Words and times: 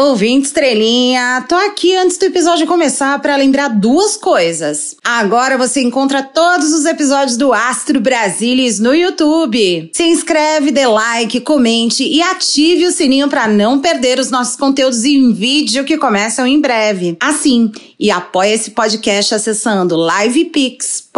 Ouvinte 0.00 0.46
estrelinha, 0.46 1.44
tô 1.48 1.56
aqui 1.56 1.96
antes 1.96 2.16
do 2.18 2.26
episódio 2.26 2.68
começar 2.68 3.20
para 3.20 3.34
lembrar 3.34 3.66
duas 3.66 4.16
coisas. 4.16 4.94
Agora 5.02 5.58
você 5.58 5.80
encontra 5.82 6.22
todos 6.22 6.72
os 6.72 6.84
episódios 6.84 7.36
do 7.36 7.52
Astro 7.52 8.00
Brasilis 8.00 8.78
no 8.78 8.94
YouTube. 8.94 9.90
Se 9.92 10.04
inscreve, 10.04 10.70
dê 10.70 10.86
like, 10.86 11.40
comente 11.40 12.04
e 12.04 12.22
ative 12.22 12.86
o 12.86 12.92
sininho 12.92 13.28
para 13.28 13.48
não 13.48 13.80
perder 13.80 14.20
os 14.20 14.30
nossos 14.30 14.54
conteúdos 14.54 15.04
em 15.04 15.32
vídeo 15.32 15.84
que 15.84 15.98
começam 15.98 16.46
em 16.46 16.60
breve. 16.60 17.16
Assim, 17.18 17.72
e 17.98 18.08
apoia 18.08 18.54
esse 18.54 18.70
podcast 18.70 19.34
acessando 19.34 19.96
livepix.gg 19.96 21.08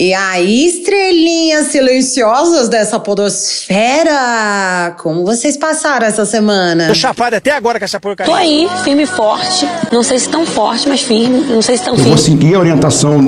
E 0.00 0.14
aí, 0.14 0.64
estrelinhas 0.64 1.72
silenciosas 1.72 2.68
dessa 2.68 3.00
podosfera, 3.00 4.94
como 4.96 5.24
vocês 5.24 5.56
passaram 5.56 6.06
essa 6.06 6.24
semana? 6.24 6.86
Tô 6.86 6.94
chapado 6.94 7.34
até 7.34 7.50
agora 7.50 7.80
com 7.80 7.84
essa 7.84 7.98
porcaria. 7.98 8.32
Tô 8.32 8.38
aí, 8.38 8.68
firme 8.84 9.02
e 9.02 9.06
forte. 9.06 9.66
Não 9.90 10.04
sei 10.04 10.20
se 10.20 10.28
tão 10.28 10.46
forte, 10.46 10.88
mas 10.88 11.00
firme. 11.00 11.40
Não 11.40 11.60
sei 11.60 11.76
se 11.76 11.82
tão 11.82 11.94
Eu 11.94 11.98
firme. 11.98 12.14
vou 12.14 12.24
seguir 12.24 12.54
a 12.54 12.60
orientação 12.60 13.18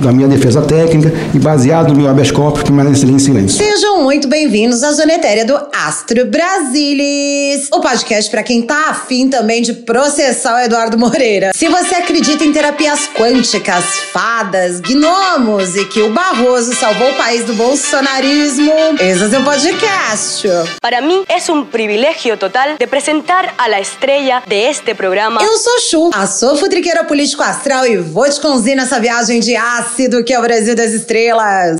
da 0.00 0.12
minha 0.12 0.28
defesa 0.28 0.62
técnica 0.62 1.12
e 1.34 1.38
baseado 1.40 1.88
no 1.88 1.96
meu 1.96 2.08
habeas 2.08 2.30
corpus, 2.30 2.62
permanecerei 2.62 3.12
em 3.12 3.18
silêncio. 3.18 3.58
Sejam 3.58 4.00
muito 4.00 4.28
bem-vindos 4.28 4.84
à 4.84 4.92
Zona 4.92 5.14
Etérea 5.14 5.44
do 5.44 5.58
Astro 5.74 6.26
Brasilis, 6.26 7.66
o 7.72 7.80
podcast 7.80 8.30
para 8.30 8.44
quem 8.44 8.62
tá 8.62 8.90
afim 8.90 9.28
também 9.28 9.62
de 9.62 9.72
processar 9.72 10.54
o 10.54 10.64
Eduardo 10.64 10.96
Moreira. 10.96 11.50
Se 11.56 11.66
você 11.68 11.96
acredita 11.96 12.44
em 12.44 12.52
terapias 12.52 13.08
quânticas, 13.18 13.84
fadas, 14.12 14.78
gnomos 14.78 15.74
e 15.74 15.84
que 15.86 16.00
o 16.02 16.19
Barroso 16.20 16.74
salvou 16.74 17.08
o 17.08 17.14
país 17.14 17.44
do 17.44 17.54
bolsonarismo, 17.54 18.70
esse 19.00 19.24
é 19.24 19.28
seu 19.30 19.42
podcast. 19.42 20.46
Para 20.78 21.00
mí 21.00 21.24
es 21.26 21.48
un 21.48 21.64
privilegio 21.68 22.36
total 22.36 22.76
de 22.76 22.86
presentar 22.86 23.54
a 23.56 23.66
la 23.68 23.80
estrella 23.80 24.42
de 24.46 24.68
este 24.68 24.94
programa. 24.94 25.40
Eu 25.42 25.56
sou 25.56 25.80
Chu, 25.80 26.10
a 26.12 26.26
sua 26.26 26.56
futriqueira 26.56 27.04
político 27.04 27.42
astral 27.42 27.86
e 27.86 27.96
vou 27.96 28.28
te 28.28 28.38
conduzir 28.38 28.76
nessa 28.76 29.00
viagem 29.00 29.40
de 29.40 29.56
ácido 29.56 30.22
que 30.22 30.34
é 30.34 30.38
o 30.38 30.42
Brasil 30.42 30.76
das 30.76 30.90
estrelas. 30.92 31.78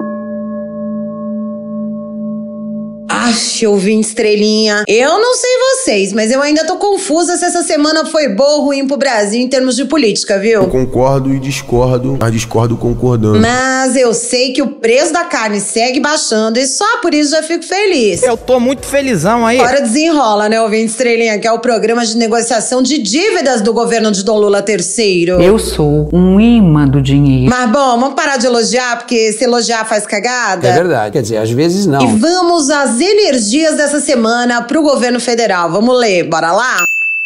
Aff, 3.10 3.66
ouvinte 3.66 4.08
estrelinha. 4.08 4.84
Eu 4.88 5.20
não 5.20 5.34
sei 5.34 5.50
vocês, 5.80 6.12
mas 6.12 6.30
eu 6.30 6.42
ainda 6.42 6.64
tô 6.64 6.76
confusa 6.76 7.36
se 7.36 7.44
essa 7.44 7.62
semana 7.62 8.04
foi 8.04 8.28
boa 8.28 8.56
ou 8.56 8.64
ruim 8.66 8.86
pro 8.86 8.96
Brasil 8.96 9.40
em 9.40 9.48
termos 9.48 9.76
de 9.76 9.84
política, 9.84 10.38
viu? 10.38 10.62
Eu 10.62 10.68
concordo 10.68 11.32
e 11.32 11.38
discordo, 11.38 12.18
mas 12.20 12.32
discordo 12.32 12.76
concordando. 12.76 13.40
Mas 13.40 13.96
eu 13.96 14.12
sei 14.12 14.52
que 14.52 14.60
o 14.62 14.68
preço 14.68 15.12
da 15.12 15.24
carne 15.24 15.60
segue 15.60 15.98
baixando 15.98 16.58
e 16.58 16.66
só 16.66 16.98
por 17.00 17.14
isso 17.14 17.30
já 17.30 17.42
fico 17.42 17.64
feliz. 17.64 18.22
Eu 18.22 18.36
tô 18.36 18.60
muito 18.60 18.86
felizão 18.86 19.46
aí. 19.46 19.58
Agora 19.58 19.80
desenrola, 19.80 20.48
né, 20.48 20.60
ouvinte 20.60 20.90
estrelinha, 20.90 21.38
que 21.38 21.46
é 21.46 21.52
o 21.52 21.58
programa 21.58 22.04
de 22.04 22.16
negociação 22.16 22.82
de 22.82 22.98
dívidas 22.98 23.62
do 23.62 23.72
governo 23.72 24.10
de 24.10 24.22
Dom 24.22 24.38
Lula 24.38 24.64
III. 24.66 25.28
Eu 25.44 25.58
sou 25.58 26.08
um 26.12 26.38
imã 26.38 26.86
do 26.86 27.00
dinheiro. 27.00 27.50
Mas 27.50 27.70
bom, 27.70 27.98
vamos 27.98 28.14
parar 28.14 28.36
de 28.36 28.46
elogiar, 28.46 28.98
porque 28.98 29.32
se 29.32 29.44
elogiar 29.44 29.84
faz 29.84 30.06
cagada. 30.06 30.68
É 30.68 30.72
verdade. 30.72 31.12
Quer 31.12 31.22
dizer, 31.22 31.38
às 31.38 31.50
vezes 31.50 31.86
não. 31.86 32.02
E 32.02 32.18
vamos 32.18 32.70
às 32.70 33.00
energias 33.00 33.76
dessa 33.76 34.00
semana 34.00 34.62
pro 34.62 34.82
governo 34.82 35.18
federal. 35.18 35.69
Vamos 35.70 35.98
ler, 36.00 36.24
bora 36.28 36.52
lá? 36.52 36.84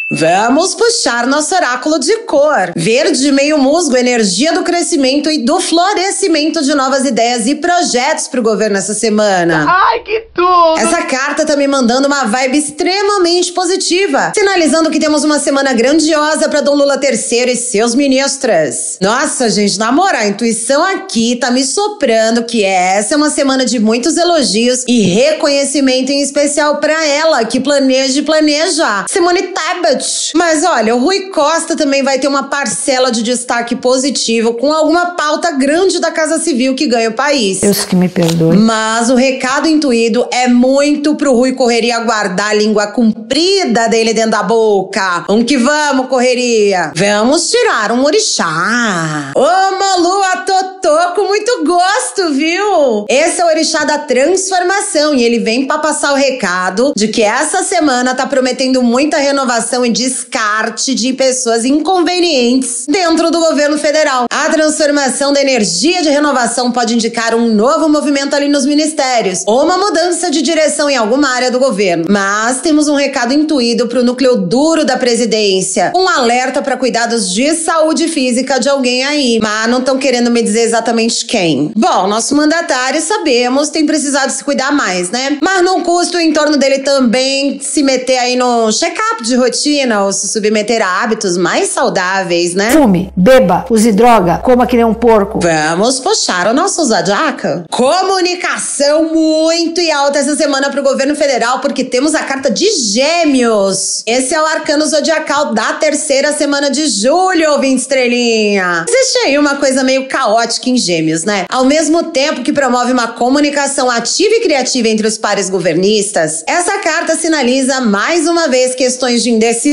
Vamos 0.09 0.75
puxar 0.75 1.25
nosso 1.25 1.55
oráculo 1.55 1.97
de 1.97 2.17
cor. 2.17 2.73
Verde, 2.75 3.31
meio 3.31 3.57
musgo, 3.57 3.97
energia 3.97 4.53
do 4.53 4.63
crescimento 4.63 5.31
e 5.31 5.39
do 5.39 5.59
florescimento 5.59 6.63
de 6.63 6.75
novas 6.75 7.05
ideias 7.05 7.47
e 7.47 7.55
projetos 7.55 8.27
pro 8.27 8.43
governo 8.43 8.77
essa 8.77 8.93
semana. 8.93 9.65
Ai, 9.67 10.01
que 10.01 10.27
tudo! 10.31 10.77
Essa 10.77 11.01
carta 11.03 11.43
tá 11.43 11.55
me 11.55 11.67
mandando 11.67 12.07
uma 12.07 12.25
vibe 12.25 12.59
extremamente 12.59 13.51
positiva, 13.51 14.31
sinalizando 14.35 14.91
que 14.91 14.99
temos 14.99 15.23
uma 15.23 15.39
semana 15.39 15.73
grandiosa 15.73 16.47
para 16.49 16.61
Dom 16.61 16.75
Lula 16.75 16.99
III 17.01 17.51
e 17.51 17.55
seus 17.55 17.95
ministros. 17.95 18.99
Nossa, 19.01 19.49
gente, 19.49 19.79
na 19.79 19.91
moral, 19.91 20.21
a 20.21 20.27
intuição 20.27 20.83
aqui 20.83 21.35
tá 21.37 21.49
me 21.49 21.63
soprando 21.63 22.43
que 22.43 22.63
essa 22.63 23.15
é 23.15 23.17
uma 23.17 23.31
semana 23.31 23.65
de 23.65 23.79
muitos 23.79 24.17
elogios 24.17 24.83
e 24.87 25.01
reconhecimento 25.01 26.11
em 26.11 26.21
especial 26.21 26.77
para 26.77 27.03
ela, 27.07 27.43
que 27.43 27.59
planeja 27.59 28.19
e 28.19 28.23
planeja. 28.23 29.05
Simone 29.09 29.41
Tebet. 29.41 29.94
Mas 30.35 30.63
olha, 30.63 30.95
o 30.95 30.99
Rui 30.99 31.29
Costa 31.29 31.75
também 31.75 32.03
vai 32.03 32.19
ter 32.19 32.27
uma 32.27 32.43
parcela 32.43 33.11
de 33.11 33.23
destaque 33.23 33.75
positivo 33.75 34.53
com 34.53 34.71
alguma 34.71 35.15
pauta 35.15 35.51
grande 35.51 35.99
da 35.99 36.11
Casa 36.11 36.39
Civil 36.39 36.75
que 36.75 36.87
ganha 36.87 37.09
o 37.09 37.13
país. 37.13 37.61
Deus 37.61 37.85
que 37.85 37.95
me 37.95 38.09
perdoe. 38.09 38.57
Mas 38.57 39.09
o 39.09 39.15
recado 39.15 39.67
intuído 39.67 40.27
é 40.31 40.47
muito 40.47 41.15
pro 41.15 41.33
Rui 41.33 41.53
Correria 41.53 41.99
guardar 41.99 42.49
a 42.49 42.53
língua 42.53 42.87
comprida 42.87 43.87
dele 43.87 44.13
dentro 44.13 44.31
da 44.31 44.43
boca. 44.43 45.25
Vamos 45.27 45.45
que 45.45 45.57
vamos, 45.57 46.07
Correria. 46.07 46.91
Vamos 46.95 47.49
tirar 47.49 47.91
um 47.91 48.03
orixá. 48.03 49.31
Ô, 49.35 49.41
Malu, 49.41 50.23
a 50.33 50.37
Totô 50.37 51.13
com 51.15 51.27
muito 51.27 51.63
gosto, 51.63 52.33
viu? 52.33 53.05
Esse 53.09 53.41
é 53.41 53.45
o 53.45 53.47
orixá 53.47 53.83
da 53.83 53.99
transformação 53.99 55.13
e 55.13 55.23
ele 55.23 55.39
vem 55.39 55.65
pra 55.65 55.77
passar 55.77 56.13
o 56.13 56.15
recado 56.15 56.93
de 56.95 57.07
que 57.07 57.21
essa 57.21 57.63
semana 57.63 58.15
tá 58.15 58.25
prometendo 58.25 58.81
muita 58.81 59.17
renovação 59.17 59.84
e 59.85 59.91
descarte 59.91 60.93
de 60.93 61.13
pessoas 61.13 61.65
inconvenientes 61.65 62.85
dentro 62.87 63.31
do 63.31 63.39
governo 63.39 63.77
federal. 63.77 64.25
A 64.31 64.49
transformação 64.49 65.31
da 65.31 65.41
energia 65.41 66.01
de 66.01 66.09
renovação 66.09 66.71
pode 66.71 66.95
indicar 66.95 67.35
um 67.35 67.53
novo 67.53 67.87
movimento 67.87 68.35
ali 68.35 68.47
nos 68.47 68.65
ministérios 68.65 69.43
ou 69.45 69.63
uma 69.63 69.77
mudança 69.77 70.31
de 70.31 70.41
direção 70.41 70.89
em 70.89 70.95
alguma 70.95 71.29
área 71.29 71.51
do 71.51 71.59
governo. 71.59 72.05
Mas 72.09 72.61
temos 72.61 72.87
um 72.87 72.95
recado 72.95 73.33
intuído 73.33 73.87
para 73.87 73.99
o 73.99 74.03
núcleo 74.03 74.35
duro 74.37 74.83
da 74.85 74.97
presidência, 74.97 75.91
um 75.95 76.07
alerta 76.07 76.61
para 76.61 76.77
cuidados 76.77 77.31
de 77.31 77.53
saúde 77.53 78.07
física 78.07 78.59
de 78.59 78.69
alguém 78.69 79.03
aí, 79.03 79.39
mas 79.41 79.69
não 79.69 79.79
estão 79.79 79.97
querendo 79.97 80.31
me 80.31 80.41
dizer 80.41 80.61
exatamente 80.61 81.25
quem. 81.25 81.71
Bom, 81.75 82.07
nosso 82.07 82.35
mandatário 82.35 83.01
sabemos 83.01 83.69
tem 83.69 83.85
precisado 83.85 84.29
se 84.31 84.43
cuidar 84.43 84.71
mais, 84.71 85.09
né? 85.11 85.37
Mas 85.41 85.61
não 85.61 85.81
custa 85.81 86.17
o 86.17 86.21
entorno 86.21 86.57
dele 86.57 86.79
também 86.79 87.59
se 87.59 87.83
meter 87.83 88.17
aí 88.17 88.35
no 88.35 88.71
check-up 88.71 89.23
de 89.23 89.35
rotina 89.35 89.74
ou 89.83 90.13
se 90.13 90.27
submeter 90.27 90.81
a 90.81 91.03
hábitos 91.03 91.37
mais 91.37 91.69
saudáveis, 91.69 92.53
né? 92.53 92.71
Fume, 92.71 93.11
beba, 93.15 93.65
use 93.69 93.91
droga, 93.91 94.37
coma 94.37 94.65
que 94.65 94.75
nem 94.75 94.85
um 94.85 94.93
porco. 94.93 95.39
Vamos 95.39 95.99
puxar 95.99 96.47
o 96.47 96.53
nosso 96.53 96.83
zodiaco. 96.85 97.65
Comunicação 97.69 99.13
muito 99.13 99.81
e 99.81 99.91
alta 99.91 100.19
essa 100.19 100.35
semana 100.35 100.69
pro 100.69 100.81
governo 100.81 101.15
federal, 101.15 101.59
porque 101.59 101.83
temos 101.83 102.15
a 102.15 102.23
carta 102.23 102.49
de 102.49 102.69
Gêmeos. 102.71 104.03
Esse 104.07 104.33
é 104.33 104.41
o 104.41 104.45
arcano 104.45 104.85
zodiacal 104.85 105.53
da 105.53 105.73
terceira 105.73 106.31
semana 106.31 106.69
de 106.69 106.87
julho, 106.87 107.51
ouvinte 107.51 107.81
estrelinha. 107.81 108.85
Existe 108.87 109.17
aí 109.25 109.37
uma 109.37 109.55
coisa 109.55 109.83
meio 109.83 110.07
caótica 110.07 110.69
em 110.69 110.77
Gêmeos, 110.77 111.23
né? 111.23 111.45
Ao 111.49 111.65
mesmo 111.65 112.03
tempo 112.03 112.41
que 112.41 112.53
promove 112.53 112.91
uma 112.91 113.09
comunicação 113.09 113.89
ativa 113.89 114.35
e 114.35 114.41
criativa 114.41 114.87
entre 114.87 115.07
os 115.07 115.17
pares 115.17 115.49
governistas, 115.49 116.43
essa 116.47 116.77
carta 116.79 117.15
sinaliza 117.15 117.81
mais 117.81 118.27
uma 118.27 118.47
vez 118.47 118.73
questões 118.73 119.23
de 119.23 119.29
indecisão 119.29 119.64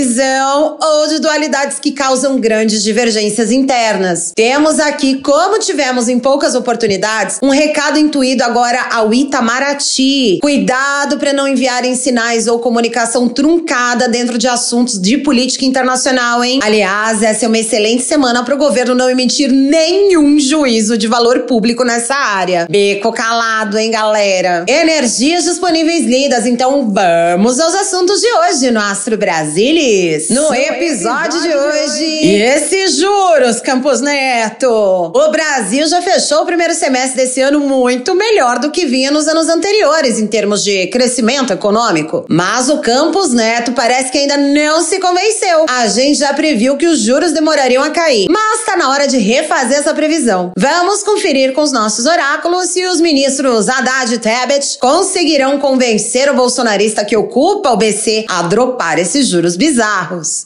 ou 0.80 1.08
de 1.08 1.18
dualidades 1.18 1.78
que 1.78 1.92
causam 1.92 2.40
grandes 2.40 2.82
divergências 2.82 3.50
internas. 3.50 4.32
Temos 4.34 4.80
aqui, 4.80 5.20
como 5.20 5.58
tivemos 5.58 6.08
em 6.08 6.18
poucas 6.18 6.54
oportunidades, 6.54 7.38
um 7.42 7.50
recado 7.50 7.98
intuído 7.98 8.42
agora 8.42 8.88
ao 8.90 9.12
Itamaraty. 9.12 10.38
Cuidado 10.40 11.18
para 11.18 11.32
não 11.32 11.46
enviarem 11.46 11.94
sinais 11.94 12.46
ou 12.46 12.58
comunicação 12.58 13.28
truncada 13.28 14.08
dentro 14.08 14.38
de 14.38 14.48
assuntos 14.48 14.98
de 14.98 15.18
política 15.18 15.64
internacional, 15.64 16.42
hein? 16.42 16.60
Aliás, 16.62 17.22
essa 17.22 17.44
é 17.44 17.48
uma 17.48 17.58
excelente 17.58 18.02
semana 18.02 18.42
para 18.42 18.54
o 18.54 18.58
governo 18.58 18.94
não 18.94 19.10
emitir 19.10 19.52
nenhum 19.52 20.38
juízo 20.40 20.96
de 20.96 21.06
valor 21.06 21.40
público 21.40 21.84
nessa 21.84 22.14
área. 22.14 22.66
Beco 22.70 23.12
calado, 23.12 23.78
hein, 23.78 23.90
galera? 23.90 24.64
Energias 24.66 25.44
disponíveis 25.44 26.06
lidas, 26.06 26.46
então 26.46 26.90
vamos 26.90 27.60
aos 27.60 27.74
assuntos 27.74 28.20
de 28.20 28.32
hoje 28.32 28.70
no 28.70 28.80
Astro 28.80 29.18
Brasilis. 29.18 29.81
Deles 29.82 30.30
no, 30.30 30.54
episódio, 30.54 31.40
de 31.40 31.54
hoje. 31.54 32.04
E 32.04 32.42
esses 32.42 32.96
juros, 32.96 33.60
Campos 33.60 34.00
Neto? 34.00 34.68
O 34.68 35.30
Brasil 35.30 35.86
já 35.88 36.00
fechou 36.00 36.42
o 36.42 36.46
primeiro 36.46 36.74
semestre 36.74 37.22
desse 37.22 37.40
ano 37.40 37.60
muito 37.60 38.14
melhor 38.14 38.58
do 38.58 38.70
que 38.70 38.86
vinha 38.86 39.10
nos 39.10 39.26
anos 39.26 39.48
anteriores 39.48 40.18
em 40.18 40.26
termos 40.26 40.62
de 40.62 40.86
crescimento 40.86 41.52
econômico. 41.52 42.24
Mas 42.28 42.68
o 42.68 42.78
Campos 42.78 43.32
Neto 43.32 43.72
parece 43.72 44.10
que 44.10 44.18
ainda 44.18 44.36
não 44.36 44.82
se 44.82 44.98
convenceu. 45.00 45.66
A 45.68 45.86
gente 45.88 46.18
já 46.18 46.32
previu 46.32 46.76
que 46.76 46.86
os 46.86 47.00
juros 47.00 47.32
demorariam 47.32 47.82
a 47.82 47.90
cair, 47.90 48.28
mas 48.30 48.64
tá 48.64 48.76
na 48.76 48.90
hora 48.90 49.06
de 49.08 49.18
refazer 49.18 49.78
essa 49.78 49.94
previsão. 49.94 50.52
Vamos 50.56 51.02
conferir 51.02 51.52
com 51.52 51.62
os 51.62 51.72
nossos 51.72 52.06
oráculos 52.06 52.68
se 52.70 52.86
os 52.86 53.00
ministros 53.00 53.68
Haddad 53.68 54.14
e 54.14 54.18
Tebet 54.18 54.78
conseguirão 54.78 55.58
convencer 55.58 56.30
o 56.30 56.34
bolsonarista 56.34 57.04
que 57.04 57.16
ocupa 57.16 57.70
o 57.70 57.76
BC 57.76 58.26
a 58.28 58.42
dropar 58.42 58.98
esses 58.98 59.26
juros 59.26 59.56
bizarros. 59.56 59.71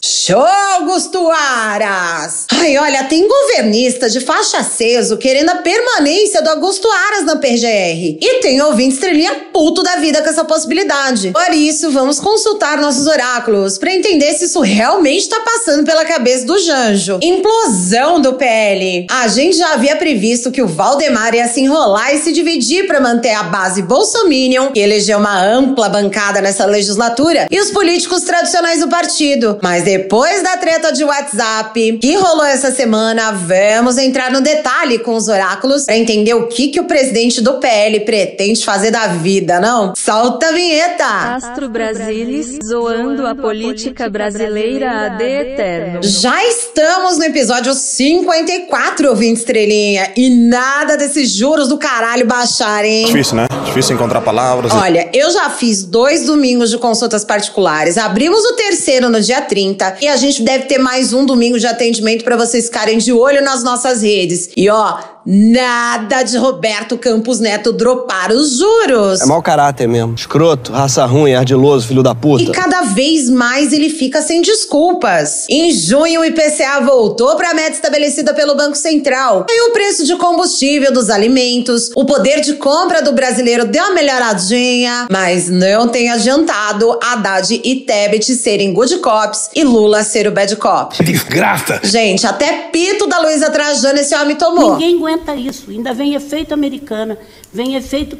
Show, 0.05 0.46
Augusto 0.78 1.28
Aras! 1.31 2.46
Ai, 2.52 2.78
olha, 2.78 3.05
tem 3.05 3.26
governista 3.26 4.08
de 4.08 4.20
faixa 4.20 4.58
aceso 4.58 5.17
querendo 5.17 5.50
a 5.50 5.56
permanência 5.56 6.40
do 6.43 6.50
Augusto 6.50 6.88
Aras 6.88 7.25
na 7.25 7.37
PGR. 7.37 8.19
E 8.20 8.40
tem 8.40 8.62
ouvinte 8.62 8.94
estrelinha 8.94 9.34
puto 9.52 9.82
da 9.82 9.96
vida 9.96 10.23
com 10.23 10.28
essa 10.28 10.44
possibilidade. 10.44 11.32
Por 11.32 11.52
isso, 11.52 11.90
vamos 11.90 12.20
consultar 12.20 12.78
nossos 12.78 13.06
oráculos 13.06 13.78
para 13.78 13.93
entender 13.93 14.32
se 14.34 14.44
isso 14.44 14.61
realmente 14.61 15.23
está 15.23 15.40
passando 15.40 15.84
pela 15.84 16.05
cabeça 16.05 16.46
do 16.46 16.58
Janjo. 16.58 17.19
Implosão 17.22 18.20
do 18.20 18.34
PL. 18.34 19.06
A 19.11 19.26
gente 19.29 19.56
já 19.56 19.72
havia 19.72 19.96
previsto 19.96 20.50
que 20.52 20.62
o 20.62 20.69
Valdemar 20.69 21.34
ia 21.34 21.49
se 21.49 21.61
enrolar 21.61 22.14
e 22.14 22.19
se 22.19 22.32
dividir 22.32 22.87
para 22.87 23.00
manter 23.00 23.34
a 23.34 23.43
base 23.43 23.82
bolsominion 23.82 24.70
e 24.75 24.81
eleger 24.81 25.17
uma 25.17 25.37
ampla 25.43 25.88
bancada 25.88 26.40
nessa 26.40 26.64
legislatura 26.64 27.49
e 27.50 27.61
os 27.61 27.70
políticos 27.70 28.22
tradicionais 28.22 28.81
do 28.81 28.88
partido. 28.88 29.15
Mas 29.62 29.84
depois 29.84 30.42
da 30.42 30.56
treta 30.56 30.92
de 30.92 31.04
WhatsApp 31.04 31.98
que 31.98 32.16
rolou 32.16 32.44
essa 32.44 32.70
semana, 32.70 33.32
vamos 33.32 33.98
entrar 33.98 34.30
no 34.30 34.40
detalhe 34.40 34.98
com 34.98 35.14
os 35.14 35.28
oráculos 35.28 35.84
para 35.84 35.96
entender 35.96 36.34
o 36.34 36.46
que, 36.48 36.68
que 36.68 36.80
o 36.80 36.84
presidente 36.84 37.40
do 37.40 37.54
PL 37.54 38.00
pretende 38.00 38.64
fazer 38.64 38.90
da 38.90 39.06
vida, 39.08 39.58
não? 39.60 39.92
Solta 39.96 40.48
a 40.48 40.52
vinheta! 40.52 41.04
Astro 41.04 41.68
Brasilis 41.68 42.58
zoando 42.66 43.26
a 43.26 43.34
política 43.34 44.08
brasileira 44.08 45.06
AD 45.06 45.24
eterno. 45.24 46.00
Já 46.02 46.44
estamos 46.44 47.19
no 47.19 47.24
episódio 47.24 47.74
54, 47.74 49.08
ouvinte 49.08 49.40
estrelinha, 49.40 50.12
e 50.16 50.30
nada 50.30 50.96
desses 50.96 51.30
juros 51.30 51.69
do 51.69 51.78
caralho 51.78 52.26
baixarem. 52.26 53.06
Difícil, 53.06 53.36
né? 53.36 53.46
Difícil 53.64 53.94
encontrar 53.94 54.20
palavras. 54.20 54.72
Olha, 54.72 55.08
eu 55.12 55.30
já 55.30 55.50
fiz 55.50 55.84
dois 55.84 56.24
domingos 56.26 56.70
de 56.70 56.78
consultas 56.78 57.24
particulares. 57.24 57.98
Abrimos 57.98 58.44
o 58.44 58.52
terceiro 58.54 59.06
no 59.08 59.20
dia 59.20 59.41
30 59.41 59.99
e 60.00 60.08
a 60.08 60.17
gente 60.17 60.43
deve 60.43 60.64
ter 60.64 60.79
mais 60.79 61.12
um 61.12 61.25
domingo 61.25 61.58
de 61.58 61.67
atendimento 61.67 62.25
para 62.25 62.37
vocês 62.37 62.67
ficarem 62.67 62.99
de 62.99 63.12
olho 63.12 63.43
nas 63.43 63.62
nossas 63.62 64.03
redes. 64.03 64.50
E 64.56 64.69
ó, 64.69 64.99
nada 65.26 66.23
de 66.23 66.37
Roberto 66.37 66.96
Campos 66.96 67.40
Neto 67.40 67.73
dropar 67.73 68.31
os 68.31 68.58
juros. 68.58 69.20
É 69.20 69.26
mau 69.26 69.43
caráter 69.43 69.88
mesmo. 69.88 70.14
Escroto, 70.14 70.73
raça 70.73 71.05
ruim, 71.05 71.34
ardiloso, 71.34 71.88
filho 71.88 72.02
da 72.02 72.14
puta. 72.14 72.44
E 72.44 72.52
cada 72.52 72.82
vez 72.82 73.28
mais 73.28 73.73
ele 73.73 73.90
fica 73.90 74.23
sem 74.23 74.40
desculpas. 74.40 75.46
Em 75.49 75.73
junho, 75.73 76.20
o 76.20 76.25
IPCA 76.25 76.81
voltou 76.84 77.34
para 77.37 77.50
a 77.50 77.55
meta 77.55 77.73
estabelecida 77.73 78.32
pelo 78.32 78.55
Banco 78.55 78.76
Central. 78.76 79.46
Aí 79.50 79.61
o 79.62 79.73
preço 79.73 80.05
de 80.05 80.14
combustível, 80.17 80.93
dos 80.93 81.11
alimentos, 81.11 81.90
o 81.96 82.05
poder 82.05 82.40
de 82.40 82.55
compra 82.55 83.02
do 83.02 83.12
brasileiro 83.12 83.67
deu 83.67 83.82
uma 83.84 83.94
melhoradinha, 83.94 85.06
mas 85.11 85.49
não 85.49 85.88
tem 85.88 86.11
adiantado 86.11 86.99
Haddad 87.02 87.61
e 87.64 87.76
Tebet 87.81 88.34
serem 88.34 88.72
good 88.72 88.99
cops 88.99 89.50
e 89.55 89.64
Lula 89.64 90.05
ser 90.05 90.29
o 90.29 90.31
bad 90.31 90.55
cop. 90.56 91.02
Desgraça! 91.02 91.81
Gente, 91.82 92.26
até 92.26 92.69
pito 92.70 93.06
da 93.06 93.19
Luísa 93.19 93.50
Trajano 93.50 93.99
esse 93.99 94.14
homem 94.14 94.37
tomou. 94.37 94.72
Ninguém 94.72 94.96
aguenta 94.96 95.15
isso. 95.36 95.70
Ainda 95.70 95.92
vem 95.92 96.14
efeito 96.14 96.52
americana, 96.52 97.18
vem 97.52 97.74
efeito. 97.74 98.16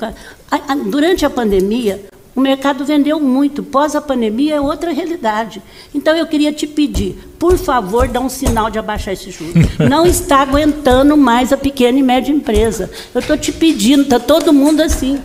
Durante 0.87 1.25
a 1.25 1.31
pandemia, 1.31 2.04
o 2.37 2.40
mercado 2.40 2.84
vendeu 2.84 3.19
muito. 3.19 3.62
Pós 3.62 3.96
a 3.96 4.00
pandemia 4.00 4.56
é 4.56 4.60
outra 4.60 4.93
realidade. 4.93 5.62
Então 5.94 6.14
eu 6.14 6.26
queria 6.26 6.52
te 6.52 6.66
pedir, 6.66 7.19
por 7.38 7.56
favor, 7.56 8.06
dá 8.08 8.20
um 8.20 8.28
sinal 8.28 8.70
de 8.70 8.78
abaixar 8.78 9.14
esse 9.14 9.31
juros. 9.31 9.54
Não 9.88 10.04
está 10.06 10.43
aguentando 10.43 11.16
mais 11.16 11.52
a 11.52 11.56
pequena 11.56 11.98
e 11.98 12.02
média 12.02 12.31
empresa. 12.31 12.90
Eu 13.14 13.20
estou 13.20 13.38
te 13.38 13.50
pedindo, 13.52 14.02
está 14.02 14.20
todo 14.20 14.52
mundo 14.52 14.82
assim. 14.82 15.19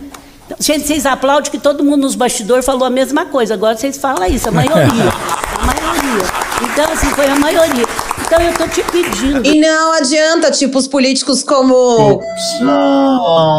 Gente, 0.58 0.86
vocês 0.86 1.06
aplaudem 1.06 1.50
que 1.50 1.58
todo 1.58 1.84
mundo 1.84 2.02
nos 2.02 2.14
bastidores 2.14 2.64
falou 2.64 2.84
a 2.84 2.90
mesma 2.90 3.26
coisa. 3.26 3.54
Agora 3.54 3.76
vocês 3.76 3.96
falam 3.98 4.26
isso, 4.26 4.48
a 4.48 4.52
maioria. 4.52 4.82
A 5.62 5.64
maioria. 5.64 6.24
Então, 6.62 6.92
assim, 6.92 7.06
foi 7.10 7.26
a 7.26 7.36
maioria. 7.36 7.84
Então 8.32 8.42
eu 8.42 8.50
estou 8.50 8.66
te 8.66 8.82
pedindo. 8.84 9.46
E 9.46 9.60
não 9.60 9.92
adianta, 9.92 10.50
tipo, 10.50 10.78
os 10.78 10.88
políticos 10.88 11.42
como. 11.42 12.18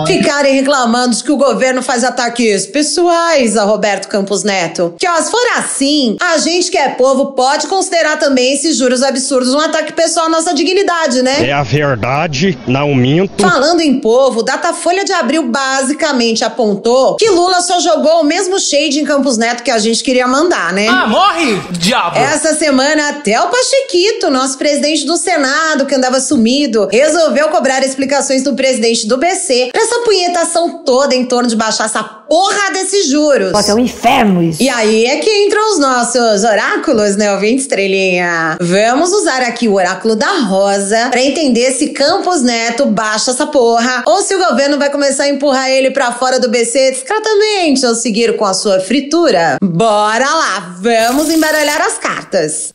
Ficarem 0.08 0.56
reclamando 0.56 1.16
de 1.16 1.24
que 1.24 1.32
o 1.32 1.38
governo 1.38 1.84
faz 1.84 2.04
ataques 2.04 2.66
pessoais 2.66 3.56
a 3.56 3.66
Roberto 3.66 4.08
Campos 4.08 4.44
Neto. 4.44 4.96
Que, 4.98 5.08
ó, 5.08 5.16
se 5.22 5.30
for 5.30 5.40
assim, 5.58 6.18
a 6.20 6.40
gente 6.40 6.72
que 6.72 6.78
é 6.80 6.90
povo 6.90 7.34
pode 7.34 7.68
considerar 7.68 8.18
também 8.18 8.52
esses 8.52 8.76
juros 8.76 9.04
absurdos 9.04 9.54
um 9.54 9.60
ataque 9.60 9.94
pessoal 9.94 10.26
à 10.26 10.30
nossa 10.30 10.56
dignidade, 10.56 11.22
né? 11.22 11.48
É 11.48 11.54
a 11.54 11.62
verdade, 11.62 12.58
não 12.66 12.96
minto. 12.96 13.44
Falando 13.44 13.82
em 13.82 14.00
povo, 14.00 14.42
Datafolha 14.42 15.06
de 15.06 15.14
Abril 15.14 15.52
basicamente 15.52 16.44
apontou 16.44 17.16
que 17.18 17.30
Lula 17.30 17.62
só 17.62 17.80
jogou 17.80 18.22
o 18.22 18.24
mesmo 18.24 18.60
shade 18.60 19.00
em 19.00 19.06
Campos 19.06 19.38
Neto 19.38 19.62
que 19.62 19.70
a 19.70 19.78
gente 19.78 20.04
queria 20.04 20.26
mandar, 20.26 20.74
né? 20.74 20.88
Ah, 20.88 21.06
morre, 21.06 21.62
diabo! 21.74 22.18
Essa 22.18 22.56
semana, 22.56 23.10
até 23.10 23.40
o 23.40 23.50
Pachequito, 23.50 24.32
nosso 24.32 24.63
presidente 24.64 25.06
do 25.06 25.18
Senado, 25.18 25.86
que 25.86 25.94
andava 25.94 26.22
sumido, 26.22 26.88
resolveu 26.90 27.50
cobrar 27.50 27.84
explicações 27.84 28.44
do 28.44 28.56
presidente 28.56 29.06
do 29.06 29.18
BC 29.18 29.72
pra 29.74 29.82
essa 29.82 30.00
punhetação 30.06 30.86
toda 30.86 31.14
em 31.14 31.26
torno 31.26 31.50
de 31.50 31.56
baixar 31.58 31.84
essa 31.84 32.02
porra 32.02 32.72
desses 32.72 33.10
juros. 33.10 33.52
Nossa, 33.52 33.74
é 33.74 33.76
um 33.76 33.80
inferno 33.80 34.42
isso. 34.42 34.64
E 34.64 34.70
aí 34.70 35.06
é 35.06 35.18
que 35.18 35.30
entram 35.46 35.74
os 35.74 35.80
nossos 35.80 36.46
oráculos, 36.46 37.18
né, 37.18 37.34
ouvinte 37.34 37.64
estrelinha? 37.64 38.58
Vamos 38.62 39.12
usar 39.12 39.42
aqui 39.42 39.68
o 39.68 39.74
oráculo 39.74 40.16
da 40.16 40.32
Rosa 40.40 41.10
pra 41.12 41.22
entender 41.22 41.74
se 41.74 41.90
Campos 41.90 42.42
Neto 42.42 42.86
baixa 42.86 43.32
essa 43.32 43.46
porra 43.46 44.04
ou 44.06 44.22
se 44.22 44.34
o 44.34 44.40
governo 44.48 44.80
vai 44.80 44.90
começar 44.90 45.24
a 45.24 45.30
empurrar 45.30 45.70
ele 45.70 45.92
pra 45.92 46.14
fora 46.14 46.40
do 46.40 46.50
BC 46.50 46.92
discretamente 46.92 47.86
ou 47.86 47.96
seguir 47.96 48.38
com 48.38 48.46
a 48.46 48.54
sua 48.54 48.80
fritura. 48.80 49.58
Bora 49.62 50.26
lá, 50.26 50.78
vamos 50.80 51.30
embaralhar 51.30 51.82
as 51.82 51.98
cartas. 51.98 52.74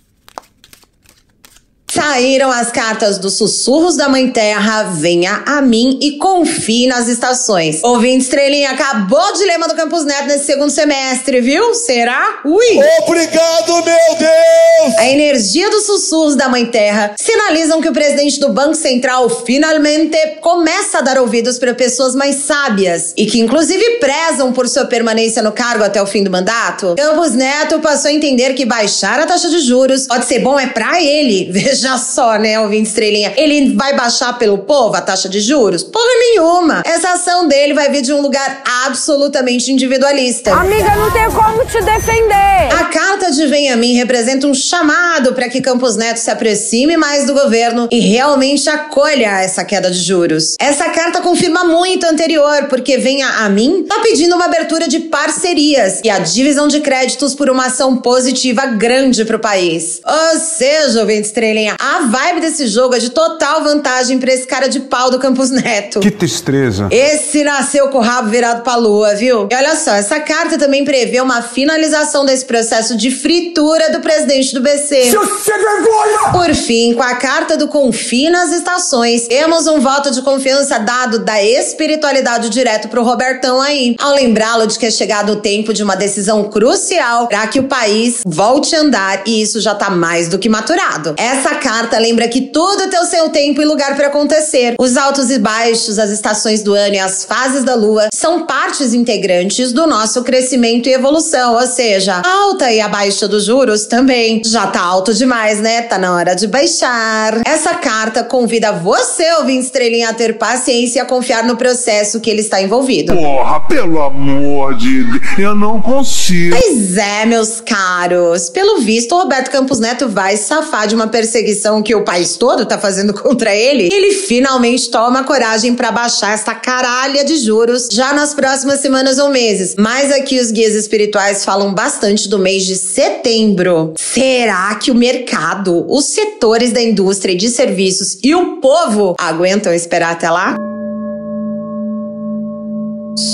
Saíram 1.99 2.49
as 2.49 2.71
cartas 2.71 3.19
dos 3.19 3.35
sussurros 3.35 3.97
da 3.97 4.09
Mãe 4.09 4.31
Terra, 4.31 4.85
venha 4.85 5.43
a 5.45 5.61
mim 5.61 5.99
e 6.01 6.13
confie 6.13 6.87
nas 6.87 7.09
estações. 7.09 7.83
Ouvinte 7.83 8.23
Estrelinha, 8.23 8.71
acabou 8.71 9.33
de 9.33 9.45
lema 9.45 9.67
do 9.67 9.75
Campus 9.75 10.05
Neto 10.05 10.29
nesse 10.29 10.47
segundo 10.47 10.71
semestre, 10.71 11.41
viu? 11.41 11.75
Será? 11.75 12.41
Ui! 12.45 12.79
Obrigado, 13.05 13.73
meu 13.73 14.17
Deus! 14.17 14.97
A 14.97 15.09
energia 15.09 15.69
dos 15.71 15.87
sussurros 15.87 16.37
da 16.37 16.49
Mãe 16.49 16.67
Terra 16.67 17.17
sinalizam 17.19 17.81
que 17.81 17.89
o 17.89 17.93
presidente 17.93 18.39
do 18.39 18.51
Banco 18.51 18.77
Central 18.77 19.29
finalmente 19.29 20.17
começa 20.41 20.99
a 20.99 21.01
dar 21.01 21.19
ouvidos 21.19 21.59
para 21.59 21.75
pessoas 21.75 22.15
mais 22.15 22.37
sábias 22.37 23.13
e 23.17 23.27
que 23.27 23.41
inclusive 23.41 23.99
prezam 23.99 24.53
por 24.53 24.69
sua 24.69 24.85
permanência 24.85 25.43
no 25.43 25.51
cargo 25.51 25.83
até 25.83 26.01
o 26.01 26.07
fim 26.07 26.23
do 26.23 26.31
mandato. 26.31 26.95
Campos 26.97 27.33
Neto 27.33 27.81
passou 27.81 28.09
a 28.09 28.15
entender 28.15 28.55
que 28.55 28.65
baixar 28.65 29.19
a 29.19 29.27
taxa 29.27 29.51
de 29.51 29.59
juros 29.59 30.07
pode 30.07 30.27
ser 30.27 30.39
bom 30.39 30.57
é 30.57 30.69
para 30.69 31.03
ele. 31.03 31.51
Veja 31.51 31.88
só, 31.97 32.37
né, 32.37 32.61
ouvinte 32.61 32.89
estrelinha. 32.89 33.33
Ele 33.37 33.75
vai 33.75 33.97
baixar 33.97 34.39
pelo 34.39 34.59
povo 34.59 34.97
a 34.97 35.01
taxa 35.01 35.29
de 35.29 35.41
juros? 35.41 35.83
Porra 35.83 36.05
nenhuma. 36.33 36.83
Essa 36.85 37.13
ação 37.13 37.49
dele 37.49 37.73
vai 37.73 37.89
vir 37.91 38.03
de 38.03 38.13
um 38.13 38.21
lugar 38.21 38.63
absolutamente 38.85 39.73
individualista. 39.73 40.53
Amiga, 40.53 40.95
não 40.97 41.11
tem 41.11 41.31
como 41.31 41.65
te 41.65 41.81
defender. 41.81 42.69
A 42.79 42.85
carta 42.93 43.31
de 43.31 43.47
Vem 43.47 43.71
a 43.71 43.77
Mim 43.77 43.95
representa 43.95 44.47
um 44.47 44.55
chamado 44.55 45.33
para 45.33 45.49
que 45.49 45.61
Campos 45.61 45.97
Neto 45.97 46.19
se 46.19 46.31
aproxime 46.31 46.97
mais 46.97 47.27
do 47.27 47.33
governo 47.33 47.89
e 47.91 48.01
realmente 48.01 48.69
acolha 48.69 49.41
essa 49.41 49.65
queda 49.65 49.91
de 49.91 50.01
juros. 50.01 50.57
Essa 50.59 50.89
carta 50.91 51.21
confirma 51.21 51.65
muito 51.65 52.05
a 52.07 52.11
anterior, 52.11 52.67
porque 52.69 52.99
Venha 52.99 53.29
a 53.29 53.49
Mim 53.49 53.83
está 53.83 54.01
pedindo 54.01 54.35
uma 54.35 54.47
abertura 54.47 54.89
de 54.89 54.99
parcerias 55.01 56.01
e 56.03 56.11
a 56.11 56.19
divisão 56.19 56.67
de 56.67 56.81
créditos 56.81 57.35
por 57.35 57.49
uma 57.49 57.67
ação 57.67 57.97
positiva 57.97 58.67
grande 58.67 59.25
para 59.25 59.37
o 59.37 59.41
país. 59.41 60.01
Ou 60.05 60.41
seja, 60.41 61.01
ouvinte 61.01 61.29
estrelinha, 61.29 61.68
A 61.79 62.01
vibe 62.01 62.41
desse 62.41 62.67
jogo 62.67 62.95
é 62.95 62.99
de 62.99 63.11
total 63.11 63.63
vantagem 63.63 64.19
pra 64.19 64.33
esse 64.33 64.47
cara 64.47 64.69
de 64.69 64.81
pau 64.81 65.11
do 65.11 65.19
Campos 65.19 65.51
Neto. 65.51 66.01
Que 66.01 66.11
tristeza. 66.11 66.89
Esse 66.91 67.43
nasceu 67.43 67.89
com 67.89 67.99
o 67.99 68.03
rabo 68.03 68.29
virado 68.29 68.63
pra 68.63 68.77
lua, 68.77 69.15
viu? 69.15 69.49
E 69.51 69.55
olha 69.55 69.77
só, 69.77 69.93
essa 69.93 70.21
carta 70.21 70.59
também 70.59 70.85
prevê 70.85 71.21
uma 71.21 71.43
finalização 71.43 72.25
desse 72.25 72.45
processo 72.45 72.97
de 72.97 73.11
fritura 73.11 73.91
do 73.91 74.01
presidente 74.01 74.55
do 74.55 74.61
BC. 74.61 75.11
Seu 75.11 75.25
sem 75.39 75.55
vergonha! 75.57 76.28
Por 76.49 76.55
fim, 76.55 76.95
com 76.95 77.03
a 77.03 77.15
carta 77.17 77.59
do 77.59 77.69
Confie 77.69 78.31
nas 78.31 78.51
estações, 78.53 79.29
temos 79.29 79.67
um 79.67 79.81
voto 79.81 80.11
de 80.11 80.23
confiança 80.23 80.79
dado 80.79 81.19
da 81.19 81.45
espiritualidade 81.45 82.49
direto 82.49 82.89
pro 82.89 83.05
Robertão 83.05 83.61
aí, 83.61 83.95
ao 84.01 84.15
lembrá-lo 84.15 84.67
de 84.67 84.79
que 84.79 84.87
é 84.87 84.91
chegado 84.91 85.33
o 85.33 85.37
tempo 85.37 85.75
de 85.75 85.83
uma 85.83 85.95
decisão 85.95 86.45
crucial 86.45 87.29
para 87.29 87.47
que 87.49 87.61
o 87.61 87.65
país 87.65 88.23
volte 88.25 88.75
a 88.75 88.81
andar 88.81 89.25
e 89.27 89.43
isso 89.43 89.61
já 89.61 89.75
tá 89.75 89.91
mais 89.91 90.31
do 90.31 90.39
que 90.39 90.49
maturado. 90.49 91.17
Essa 91.19 91.55
carta 91.57 91.99
lembra 91.99 92.27
que 92.29 92.41
tudo 92.41 92.89
tem 92.89 92.99
o 92.99 93.05
seu 93.05 93.29
tempo 93.29 93.61
e 93.61 93.67
lugar 93.67 93.95
para 93.95 94.07
acontecer. 94.07 94.75
Os 94.81 94.97
altos 94.97 95.31
e 95.31 95.39
baixos, 95.39 95.99
as 95.99 96.09
estações 96.09 96.63
do 96.63 96.73
ano 96.73 96.95
e 96.95 96.99
as 96.99 97.27
fases 97.27 97.63
da 97.63 97.75
lua 97.75 98.09
são 98.15 98.47
partes 98.47 98.95
integrantes 98.95 99.71
do 99.71 99.87
nosso 99.87 100.23
crescimento 100.23 100.89
e 100.89 100.95
evolução, 100.95 101.57
ou 101.57 101.67
seja, 101.67 102.23
a 102.25 102.27
alta 102.45 102.73
e 102.73 102.81
a 102.81 102.89
baixa 102.89 103.29
dos 103.29 103.45
juros 103.45 103.85
também. 103.85 104.41
Já 104.47 104.67
tá 104.69 104.81
alto 104.81 105.13
demais, 105.13 105.61
né? 105.61 105.83
Tá 105.83 105.99
na 105.99 106.15
hora 106.15 106.38
de 106.41 106.47
baixar. 106.47 107.43
Essa 107.45 107.75
carta 107.75 108.23
convida 108.23 108.73
você, 108.73 109.33
ouvinte 109.39 109.67
estrelinha, 109.67 110.11
a 110.11 110.15
ter 110.15 110.39
paciência 110.39 110.99
e 110.99 111.03
a 111.03 111.05
confiar 111.05 111.45
no 111.45 111.57
processo 111.57 112.21
que 112.21 112.31
ele 112.31 112.41
está 112.41 112.61
envolvido. 112.61 113.15
Porra, 113.15 113.61
pelo 113.61 114.01
amor 114.01 114.77
de 114.77 115.05
Deus, 115.05 115.39
eu 115.39 115.55
não 115.55 115.81
consigo. 115.81 116.57
Pois 116.57 116.97
é, 116.97 117.27
meus 117.27 117.61
caros. 117.61 118.49
Pelo 118.51 118.81
visto, 118.81 119.15
o 119.15 119.19
Roberto 119.19 119.51
Campos 119.51 119.79
Neto 119.79 120.09
vai 120.09 120.37
safar 120.37 120.87
de 120.87 120.95
uma 120.95 121.09
perseguição 121.09 121.83
que 121.83 121.95
o 121.95 122.05
país 122.05 122.37
todo 122.37 122.67
tá 122.67 122.79
fazendo 122.79 123.13
contra 123.15 123.55
ele. 123.55 123.89
E 123.91 123.95
ele 123.95 124.13
finalmente 124.13 124.91
toma 124.91 125.25
coragem 125.25 125.75
para 125.75 125.91
baixar 125.91 126.35
essa 126.35 126.55
caralha 126.55 127.25
de 127.25 127.37
juros 127.37 127.89
já 127.91 128.13
nas 128.13 128.35
próximas 128.35 128.81
semanas 128.81 129.19
ou 129.19 129.31
meses. 129.31 129.75
Mas 129.79 130.13
aqui 130.13 130.39
os 130.39 130.51
guias 130.51 130.75
espirituais 130.75 131.45
falam 131.45 131.73
bastante 131.73 132.29
do 132.29 132.39
mês 132.39 132.65
de 132.65 132.77
setembro. 132.77 133.95
Será 133.97 134.75
que 134.75 134.91
o 134.91 134.95
mercado, 134.95 135.85
os 135.89 136.05
setores 136.19 136.73
da 136.73 136.83
indústria 136.83 137.33
e 137.33 137.37
de 137.37 137.49
serviços 137.49 138.19
e 138.25 138.35
o 138.35 138.57
povo 138.57 139.15
aguentam 139.21 139.73
esperar 139.73 140.13
até 140.13 140.29
lá? 140.29 140.57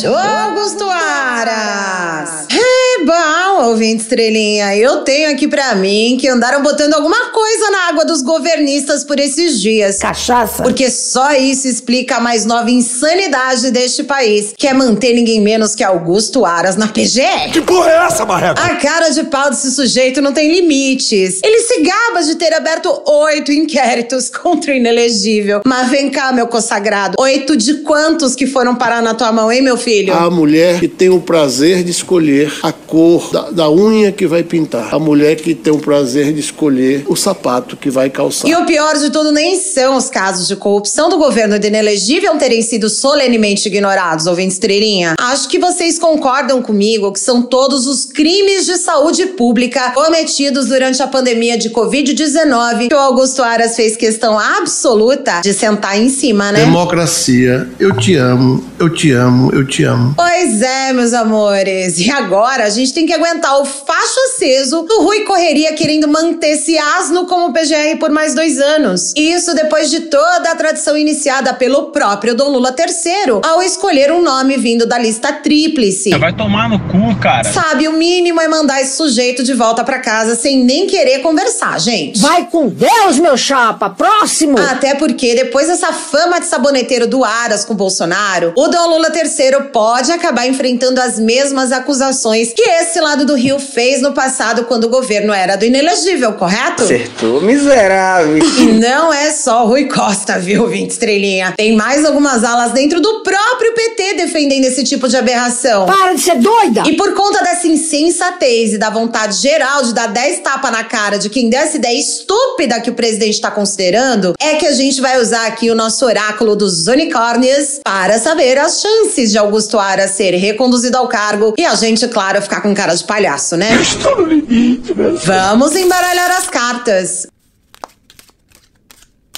Sou 0.00 0.14
Augusto 0.14 0.84
Aras! 0.90 2.46
É 2.66 3.04
bom, 3.04 3.64
ouvinte 3.66 4.02
estrelinha. 4.02 4.74
Eu 4.76 4.98
tenho 5.02 5.30
aqui 5.30 5.46
pra 5.46 5.74
mim 5.74 6.16
que 6.18 6.28
andaram 6.28 6.62
botando 6.62 6.94
alguma 6.94 7.26
coisa 7.30 7.70
na 7.70 7.88
água 7.88 8.04
dos 8.04 8.22
governistas 8.22 9.04
por 9.04 9.18
esses 9.20 9.60
dias. 9.60 9.98
Cachaça? 9.98 10.62
Porque 10.62 10.90
só 10.90 11.32
isso 11.34 11.66
explica 11.68 12.16
a 12.16 12.20
mais 12.20 12.46
nova 12.46 12.70
insanidade 12.70 13.70
deste 13.70 14.04
país, 14.04 14.54
que 14.56 14.66
é 14.66 14.72
manter 14.72 15.12
ninguém 15.12 15.40
menos 15.40 15.74
que 15.74 15.82
Augusto 15.84 16.46
Aras 16.46 16.76
na 16.76 16.86
PGR. 16.88 17.50
Que 17.52 17.60
porra 17.60 17.90
é 17.90 18.06
essa, 18.06 18.24
marreca? 18.24 18.62
A 18.62 18.76
cara 18.76 19.10
de 19.10 19.24
pau 19.24 19.50
desse 19.50 19.70
sujeito 19.72 20.22
não 20.22 20.32
tem 20.32 20.50
limites. 20.50 21.40
Ele 21.42 21.60
se 21.60 21.82
gaba 21.82 22.22
de 22.22 22.36
ter 22.36 22.54
aberto 22.54 23.02
oito 23.06 23.52
inquéritos 23.52 24.30
contra 24.34 24.72
o 24.72 24.74
inelegível. 24.74 25.60
Mas 25.66 25.90
vem 25.90 26.08
cá, 26.08 26.32
meu 26.32 26.46
consagrado. 26.46 27.16
Oito 27.18 27.56
de 27.56 27.74
quantos 27.82 28.34
que 28.34 28.46
foram 28.46 28.74
parar 28.76 29.02
na 29.02 29.12
tua 29.14 29.32
mão, 29.32 29.50
hein, 29.52 29.60
meu 29.60 29.76
filho? 29.76 30.14
A 30.14 30.30
mulher 30.30 30.80
que 30.80 30.88
tem 30.88 31.10
o 31.10 31.20
prazer 31.20 31.82
de 31.82 31.90
escolher 31.90 32.53
a 32.62 32.72
cor 32.72 33.30
da, 33.30 33.50
da 33.50 33.70
unha 33.70 34.12
que 34.12 34.26
vai 34.26 34.42
pintar. 34.42 34.94
A 34.94 34.98
mulher 34.98 35.36
que 35.36 35.54
tem 35.54 35.72
o 35.72 35.78
prazer 35.78 36.32
de 36.32 36.40
escolher 36.40 37.04
o 37.06 37.16
sapato 37.16 37.76
que 37.76 37.90
vai 37.90 38.10
calçar. 38.10 38.48
E 38.48 38.54
o 38.54 38.64
pior 38.66 38.96
de 38.98 39.10
tudo 39.10 39.32
nem 39.32 39.58
são 39.58 39.96
os 39.96 40.08
casos 40.08 40.48
de 40.48 40.56
corrupção 40.56 41.08
do 41.08 41.18
governo 41.18 41.58
do 41.58 41.66
inelegível 41.66 42.36
terem 42.36 42.62
sido 42.62 42.88
solenemente 42.88 43.68
ignorados, 43.68 44.26
ouvinte 44.26 44.54
estrelinha. 44.54 45.14
Acho 45.18 45.48
que 45.48 45.58
vocês 45.58 45.98
concordam 45.98 46.62
comigo 46.62 47.12
que 47.12 47.20
são 47.20 47.42
todos 47.42 47.86
os 47.86 48.04
crimes 48.04 48.66
de 48.66 48.76
saúde 48.76 49.26
pública 49.26 49.90
cometidos 49.90 50.66
durante 50.66 51.02
a 51.02 51.06
pandemia 51.06 51.56
de 51.56 51.70
Covid-19 51.70 52.88
que 52.88 52.94
o 52.94 52.98
Augusto 52.98 53.42
Aras 53.42 53.76
fez 53.76 53.96
questão 53.96 54.38
absoluta 54.38 55.40
de 55.40 55.52
sentar 55.52 55.98
em 55.98 56.08
cima, 56.08 56.52
né? 56.52 56.60
Democracia, 56.60 57.68
eu 57.78 57.96
te 57.96 58.14
amo, 58.16 58.64
eu 58.84 58.90
te 58.90 59.12
amo, 59.12 59.50
eu 59.54 59.66
te 59.66 59.82
amo. 59.82 60.14
Pois 60.14 60.60
é, 60.60 60.92
meus 60.92 61.14
amores. 61.14 61.98
E 61.98 62.10
agora 62.10 62.64
a 62.64 62.70
gente 62.70 62.92
tem 62.92 63.06
que 63.06 63.14
aguentar 63.14 63.58
o 63.58 63.64
facho 63.64 64.20
aceso 64.28 64.82
do 64.82 65.02
Rui 65.02 65.20
Correria 65.20 65.72
querendo 65.72 66.06
manter 66.06 66.48
esse 66.48 66.76
asno 66.76 67.24
como 67.24 67.52
PGR 67.52 67.98
por 67.98 68.10
mais 68.10 68.34
dois 68.34 68.60
anos. 68.60 69.14
Isso 69.16 69.54
depois 69.54 69.90
de 69.90 70.00
toda 70.00 70.50
a 70.50 70.54
tradição 70.54 70.96
iniciada 70.98 71.54
pelo 71.54 71.92
próprio 71.92 72.34
Dom 72.34 72.50
Lula 72.50 72.74
III 72.78 73.40
ao 73.42 73.62
escolher 73.62 74.12
um 74.12 74.22
nome 74.22 74.58
vindo 74.58 74.86
da 74.86 74.98
lista 74.98 75.32
tríplice. 75.32 76.10
Vai 76.18 76.34
tomar 76.34 76.68
no 76.68 76.78
cu, 76.80 77.16
cara. 77.20 77.50
Sabe, 77.50 77.88
o 77.88 77.92
mínimo 77.92 78.40
é 78.40 78.48
mandar 78.48 78.82
esse 78.82 78.96
sujeito 78.96 79.42
de 79.42 79.54
volta 79.54 79.82
pra 79.82 79.98
casa 79.98 80.34
sem 80.34 80.62
nem 80.62 80.86
querer 80.86 81.20
conversar, 81.20 81.80
gente. 81.80 82.20
Vai 82.20 82.44
com 82.50 82.68
Deus, 82.68 83.18
meu 83.18 83.36
chapa! 83.36 83.88
Próximo! 83.88 84.58
Até 84.58 84.94
porque 84.94 85.34
depois 85.34 85.68
dessa 85.68 85.92
fama 85.92 86.38
de 86.38 86.46
saboneteiro 86.46 87.06
do 87.06 87.24
Aras 87.24 87.64
com 87.64 87.74
Bolsonaro, 87.74 88.52
o 88.56 88.73
Dom 88.74 88.88
Lula 88.88 89.12
III 89.14 89.68
pode 89.72 90.10
acabar 90.10 90.48
enfrentando 90.48 91.00
as 91.00 91.16
mesmas 91.16 91.70
acusações 91.70 92.52
que 92.52 92.60
esse 92.60 93.00
lado 93.00 93.24
do 93.24 93.36
Rio 93.36 93.60
fez 93.60 94.02
no 94.02 94.12
passado 94.12 94.64
quando 94.64 94.86
o 94.86 94.88
governo 94.88 95.32
era 95.32 95.54
do 95.54 95.64
inelegível, 95.64 96.32
correto? 96.32 96.82
Acertou, 96.82 97.40
miserável. 97.40 98.36
E 98.36 98.72
não 98.72 99.12
é 99.12 99.30
só 99.30 99.64
Rui 99.64 99.84
Costa, 99.84 100.40
viu, 100.40 100.66
20 100.66 100.90
estrelinha? 100.90 101.54
Tem 101.56 101.76
mais 101.76 102.04
algumas 102.04 102.42
alas 102.42 102.72
dentro 102.72 103.00
do 103.00 103.22
próprio 103.22 103.74
PT 103.74 104.14
defendendo 104.14 104.64
esse 104.64 104.82
tipo 104.82 105.06
de 105.08 105.16
aberração. 105.16 105.86
Para 105.86 106.12
de 106.12 106.22
ser 106.22 106.40
doida! 106.40 106.82
E 106.84 106.96
por 106.96 107.14
conta 107.14 107.44
dessa 107.44 107.68
insensatez 107.68 108.72
e 108.72 108.78
da 108.78 108.90
vontade 108.90 109.40
geral 109.40 109.84
de 109.84 109.94
dar 109.94 110.08
10 110.08 110.40
tapas 110.40 110.72
na 110.72 110.82
cara 110.82 111.16
de 111.16 111.30
quem 111.30 111.48
deu 111.48 111.60
essa 111.60 111.76
ideia 111.76 111.96
estúpida 111.96 112.80
que 112.80 112.90
o 112.90 112.94
presidente 112.94 113.34
está 113.34 113.52
considerando, 113.52 114.34
é 114.40 114.56
que 114.56 114.66
a 114.66 114.72
gente 114.72 115.00
vai 115.00 115.20
usar 115.20 115.46
aqui 115.46 115.70
o 115.70 115.76
nosso 115.76 116.04
oráculo 116.04 116.56
dos 116.56 116.88
unicórnios 116.88 117.78
para 117.84 118.18
saber 118.18 118.53
as 118.58 118.80
chances 118.80 119.30
de 119.30 119.38
Augusto 119.38 119.78
Aras 119.78 120.12
ser 120.12 120.34
reconduzido 120.34 120.96
ao 120.96 121.08
cargo 121.08 121.54
e 121.58 121.64
a 121.64 121.74
gente, 121.74 122.06
claro, 122.08 122.40
ficar 122.42 122.60
com 122.60 122.74
cara 122.74 122.94
de 122.94 123.04
palhaço, 123.04 123.56
né? 123.56 123.74
Estou 123.80 124.22
no 124.22 124.26
limite, 124.26 124.94
meu 124.94 125.16
Vamos 125.16 125.74
embaralhar 125.76 126.30
as 126.30 126.48
cartas. 126.48 127.26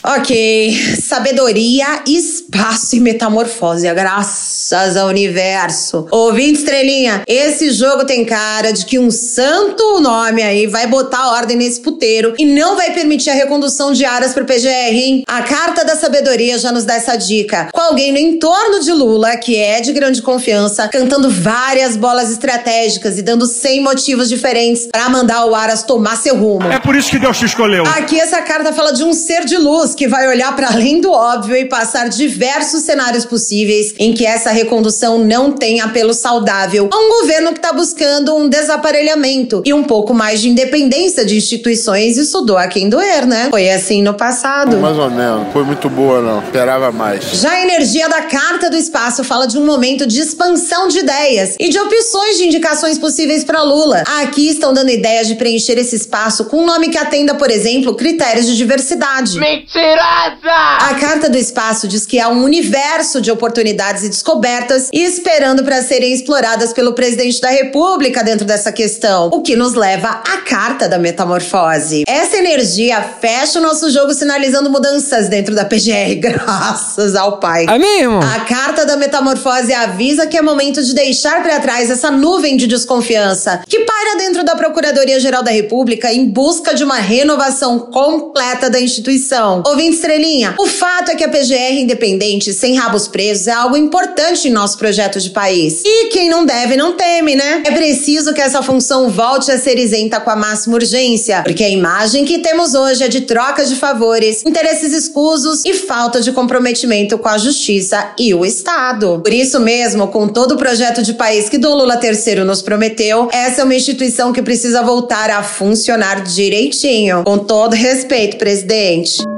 Ok, 0.08 0.72
sabedoria, 1.02 1.84
espaço 2.06 2.94
e 2.94 3.00
metamorfose, 3.00 3.92
graças 3.92 4.96
ao 4.96 5.08
universo. 5.08 6.06
Ouvinte 6.12 6.60
estrelinha, 6.60 7.24
esse 7.26 7.72
jogo 7.72 8.04
tem 8.04 8.24
cara 8.24 8.72
de 8.72 8.86
que 8.86 9.00
um 9.00 9.10
santo 9.10 9.98
nome 10.00 10.44
aí 10.44 10.68
vai 10.68 10.86
botar 10.86 11.30
ordem 11.30 11.56
nesse 11.56 11.80
puteiro 11.80 12.34
e 12.38 12.46
não 12.46 12.76
vai 12.76 12.92
permitir 12.92 13.30
a 13.30 13.34
recondução 13.34 13.92
de 13.92 14.04
áreas 14.04 14.32
pro 14.32 14.44
PGR, 14.44 14.94
hein? 14.94 15.24
A 15.26 15.42
carta 15.42 15.84
da 15.84 15.96
sabedoria 15.96 16.56
já 16.56 16.70
nos 16.70 16.84
dá 16.84 16.94
essa 16.94 17.16
dica. 17.16 17.68
Com 17.72 17.80
alguém 17.80 18.12
no 18.12 18.18
entorno 18.18 18.78
de 18.78 18.92
Lula, 18.92 19.36
que 19.36 19.56
é 19.56 19.80
de 19.80 19.92
grande 19.92 20.22
confiança, 20.22 20.86
cantando 20.86 21.28
várias 21.28 21.96
bolas 21.96 22.30
estratégicas 22.30 23.18
e 23.18 23.22
dando 23.22 23.44
100 23.44 23.82
motivos 23.82 24.28
diferentes 24.28 24.86
para 24.86 25.08
mandar 25.08 25.46
o 25.46 25.54
Aras 25.56 25.82
tomar 25.82 26.16
seu 26.16 26.36
rumo. 26.36 26.70
É 26.70 26.78
por 26.78 26.94
isso 26.94 27.10
que 27.10 27.18
Deus 27.18 27.36
te 27.36 27.46
escolheu. 27.46 27.82
Aqui 27.86 28.20
essa 28.20 28.40
carta 28.42 28.72
fala 28.72 28.92
de 28.92 29.02
um 29.02 29.12
ser 29.12 29.44
de 29.44 29.58
luz 29.58 29.95
que 29.96 30.06
vai 30.06 30.28
olhar 30.28 30.54
para 30.54 30.68
além 30.68 31.00
do 31.00 31.10
óbvio 31.10 31.56
e 31.56 31.64
passar 31.64 32.08
diversos 32.08 32.82
cenários 32.82 33.24
possíveis 33.24 33.94
em 33.98 34.12
que 34.12 34.26
essa 34.26 34.50
recondução 34.50 35.18
não 35.18 35.50
tem 35.50 35.80
apelo 35.80 36.12
saudável 36.12 36.88
a 36.92 36.96
um 36.96 37.20
governo 37.20 37.52
que 37.52 37.58
está 37.58 37.72
buscando 37.72 38.34
um 38.34 38.48
desaparelhamento 38.48 39.62
e 39.64 39.72
um 39.72 39.82
pouco 39.82 40.12
mais 40.12 40.40
de 40.40 40.48
independência 40.50 41.24
de 41.24 41.36
instituições. 41.36 42.16
Isso 42.16 42.42
doa 42.42 42.68
quem 42.68 42.88
doer, 42.88 43.26
né? 43.26 43.48
Foi 43.50 43.70
assim 43.70 44.02
no 44.02 44.14
passado. 44.14 44.76
Mais 44.76 44.98
ou 44.98 45.10
menos, 45.10 45.52
foi 45.52 45.64
muito 45.64 45.88
boa 45.88 46.20
não, 46.20 46.42
esperava 46.42 46.92
mais. 46.92 47.24
Já 47.32 47.52
a 47.52 47.62
energia 47.62 48.08
da 48.08 48.22
carta 48.22 48.68
do 48.68 48.76
espaço 48.76 49.24
fala 49.24 49.46
de 49.46 49.58
um 49.58 49.64
momento 49.64 50.06
de 50.06 50.20
expansão 50.20 50.88
de 50.88 50.98
ideias 50.98 51.56
e 51.58 51.70
de 51.70 51.78
opções 51.78 52.36
de 52.36 52.44
indicações 52.44 52.98
possíveis 52.98 53.44
para 53.44 53.62
Lula. 53.62 54.04
Aqui 54.20 54.48
estão 54.48 54.74
dando 54.74 54.90
ideias 54.90 55.26
de 55.26 55.36
preencher 55.36 55.78
esse 55.78 55.96
espaço 55.96 56.44
com 56.44 56.58
um 56.62 56.66
nome 56.66 56.90
que 56.90 56.98
atenda, 56.98 57.34
por 57.34 57.50
exemplo, 57.50 57.94
critérios 57.94 58.46
de 58.46 58.56
diversidade. 58.56 59.38
Mentira! 59.38 59.85
Mentirosa! 59.86 60.76
A 60.80 60.94
Carta 60.94 61.30
do 61.30 61.38
Espaço 61.38 61.86
diz 61.86 62.04
que 62.04 62.18
há 62.18 62.28
um 62.28 62.42
universo 62.42 63.20
de 63.20 63.30
oportunidades 63.30 64.02
e 64.02 64.08
descobertas 64.08 64.88
esperando 64.92 65.62
para 65.62 65.82
serem 65.82 66.12
exploradas 66.12 66.72
pelo 66.72 66.92
presidente 66.92 67.40
da 67.40 67.50
República 67.50 68.24
dentro 68.24 68.46
dessa 68.46 68.72
questão, 68.72 69.28
o 69.32 69.42
que 69.42 69.54
nos 69.54 69.74
leva 69.74 70.08
à 70.08 70.38
Carta 70.38 70.88
da 70.88 70.98
Metamorfose. 70.98 72.04
Essa 72.06 72.36
energia 72.36 73.00
fecha 73.20 73.58
o 73.58 73.62
nosso 73.62 73.90
jogo 73.90 74.12
sinalizando 74.12 74.70
mudanças 74.70 75.28
dentro 75.28 75.54
da 75.54 75.64
PGR, 75.64 76.14
graças 76.20 77.14
ao 77.14 77.38
pai. 77.38 77.66
É 77.68 77.78
mesmo? 77.78 78.18
A 78.18 78.40
Carta 78.40 78.84
da 78.84 78.96
Metamorfose 78.96 79.72
avisa 79.72 80.26
que 80.26 80.36
é 80.36 80.42
momento 80.42 80.82
de 80.82 80.94
deixar 80.94 81.42
para 81.42 81.60
trás 81.60 81.90
essa 81.90 82.10
nuvem 82.10 82.56
de 82.56 82.66
desconfiança 82.66 83.62
que 83.66 83.80
paira 83.80 84.18
dentro 84.18 84.44
da 84.44 84.56
Procuradoria-Geral 84.56 85.42
da 85.42 85.50
República 85.50 86.12
em 86.12 86.26
busca 86.26 86.74
de 86.74 86.84
uma 86.84 86.96
renovação 86.96 87.78
completa 87.78 88.70
da 88.70 88.80
instituição. 88.80 89.62
Ouvinte 89.76 89.96
Estrelinha, 89.96 90.54
o 90.58 90.66
fato 90.66 91.10
é 91.10 91.14
que 91.14 91.22
a 91.22 91.28
PGR 91.28 91.78
independente, 91.78 92.50
sem 92.54 92.76
rabos 92.76 93.06
presos, 93.06 93.46
é 93.46 93.52
algo 93.52 93.76
importante 93.76 94.48
em 94.48 94.50
nosso 94.50 94.78
projeto 94.78 95.20
de 95.20 95.28
país. 95.28 95.82
E 95.84 96.08
quem 96.08 96.30
não 96.30 96.46
deve, 96.46 96.78
não 96.78 96.94
teme, 96.94 97.36
né? 97.36 97.62
É 97.62 97.70
preciso 97.70 98.32
que 98.32 98.40
essa 98.40 98.62
função 98.62 99.10
volte 99.10 99.50
a 99.50 99.58
ser 99.58 99.78
isenta 99.78 100.18
com 100.18 100.30
a 100.30 100.34
máxima 100.34 100.76
urgência, 100.76 101.42
porque 101.42 101.62
a 101.62 101.68
imagem 101.68 102.24
que 102.24 102.38
temos 102.38 102.72
hoje 102.72 103.04
é 103.04 103.08
de 103.08 103.20
troca 103.20 103.66
de 103.66 103.76
favores, 103.76 104.42
interesses 104.46 104.94
escusos 104.94 105.62
e 105.66 105.74
falta 105.74 106.22
de 106.22 106.32
comprometimento 106.32 107.18
com 107.18 107.28
a 107.28 107.36
justiça 107.36 108.14
e 108.18 108.32
o 108.32 108.46
Estado. 108.46 109.20
Por 109.22 109.34
isso 109.34 109.60
mesmo, 109.60 110.08
com 110.08 110.26
todo 110.26 110.52
o 110.52 110.56
projeto 110.56 111.02
de 111.02 111.12
país 111.12 111.50
que 111.50 111.58
Dom 111.58 111.74
Lula 111.74 112.00
III 112.02 112.44
nos 112.44 112.62
prometeu, 112.62 113.28
essa 113.30 113.60
é 113.60 113.64
uma 113.64 113.74
instituição 113.74 114.32
que 114.32 114.40
precisa 114.40 114.80
voltar 114.80 115.28
a 115.28 115.42
funcionar 115.42 116.22
direitinho. 116.22 117.24
Com 117.24 117.36
todo 117.36 117.74
respeito, 117.74 118.38
presidente. 118.38 119.35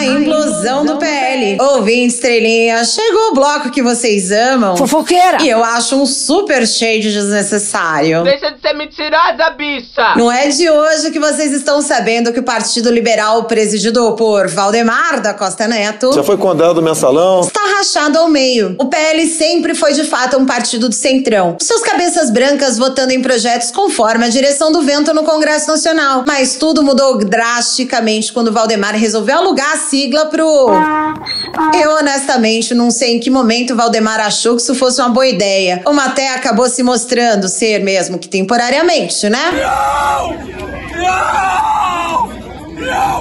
A 0.00 0.04
implosão 0.06 0.86
do 0.86 0.96
PL. 0.96 1.58
Ouvinte 1.60 2.14
estrelinha, 2.14 2.82
chegou 2.86 3.32
o 3.32 3.34
bloco 3.34 3.68
que 3.70 3.82
vocês 3.82 4.32
amam. 4.32 4.74
Fofoqueira! 4.74 5.42
E 5.42 5.48
eu 5.50 5.62
acho 5.62 5.94
um 5.94 6.06
super 6.06 6.66
shade 6.66 7.12
desnecessário. 7.12 8.22
Deixa 8.24 8.50
de 8.50 8.62
ser 8.62 8.72
mentirosa, 8.72 9.50
bicha! 9.58 10.14
Não 10.16 10.32
é 10.32 10.48
de 10.48 10.70
hoje 10.70 11.10
que 11.10 11.18
vocês 11.20 11.52
estão 11.52 11.82
sabendo 11.82 12.32
que 12.32 12.40
o 12.40 12.42
Partido 12.42 12.90
Liberal, 12.90 13.44
presidido 13.44 14.12
por 14.16 14.48
Valdemar 14.48 15.20
da 15.20 15.34
Costa 15.34 15.68
Neto, 15.68 16.14
Já 16.14 16.22
foi 16.22 16.38
condenado 16.38 16.78
o 16.78 16.82
mensalão? 16.82 17.42
está 17.42 17.60
rachado 17.76 18.18
ao 18.20 18.28
meio. 18.30 18.76
O 18.80 18.86
PL 18.86 19.26
sempre 19.26 19.74
foi 19.74 19.92
de 19.92 20.04
fato 20.04 20.38
um 20.38 20.46
partido 20.46 20.88
do 20.88 20.94
centrão. 20.94 21.58
Os 21.60 21.66
seus 21.66 21.82
cabeças 21.82 22.30
brancas 22.30 22.78
votando 22.78 23.12
em 23.12 23.20
projetos 23.20 23.70
conforme 23.70 24.24
a 24.24 24.28
direção 24.30 24.72
do 24.72 24.80
vento 24.80 25.12
no 25.12 25.24
Congresso 25.24 25.68
Nacional. 25.68 26.24
Mas 26.26 26.56
tudo 26.56 26.82
mudou 26.82 27.18
drasticamente 27.18 28.32
quando 28.32 28.50
Valdemar 28.50 28.94
resolveu 28.96 29.36
alugar 29.36 29.72
a 29.74 29.89
sigla 29.90 30.26
pro. 30.26 30.70
Eu 31.82 31.96
honestamente 31.96 32.72
não 32.72 32.90
sei 32.90 33.16
em 33.16 33.20
que 33.20 33.28
momento 33.28 33.74
Valdemar 33.74 34.20
achou 34.20 34.54
que 34.54 34.62
isso 34.62 34.74
fosse 34.74 35.00
uma 35.00 35.10
boa 35.10 35.26
ideia. 35.26 35.82
Como 35.84 36.00
até 36.00 36.34
acabou 36.34 36.68
se 36.68 36.82
mostrando 36.82 37.48
ser 37.48 37.82
mesmo 37.82 38.18
que 38.18 38.28
temporariamente, 38.28 39.28
né? 39.28 39.50
Não, 39.52 40.60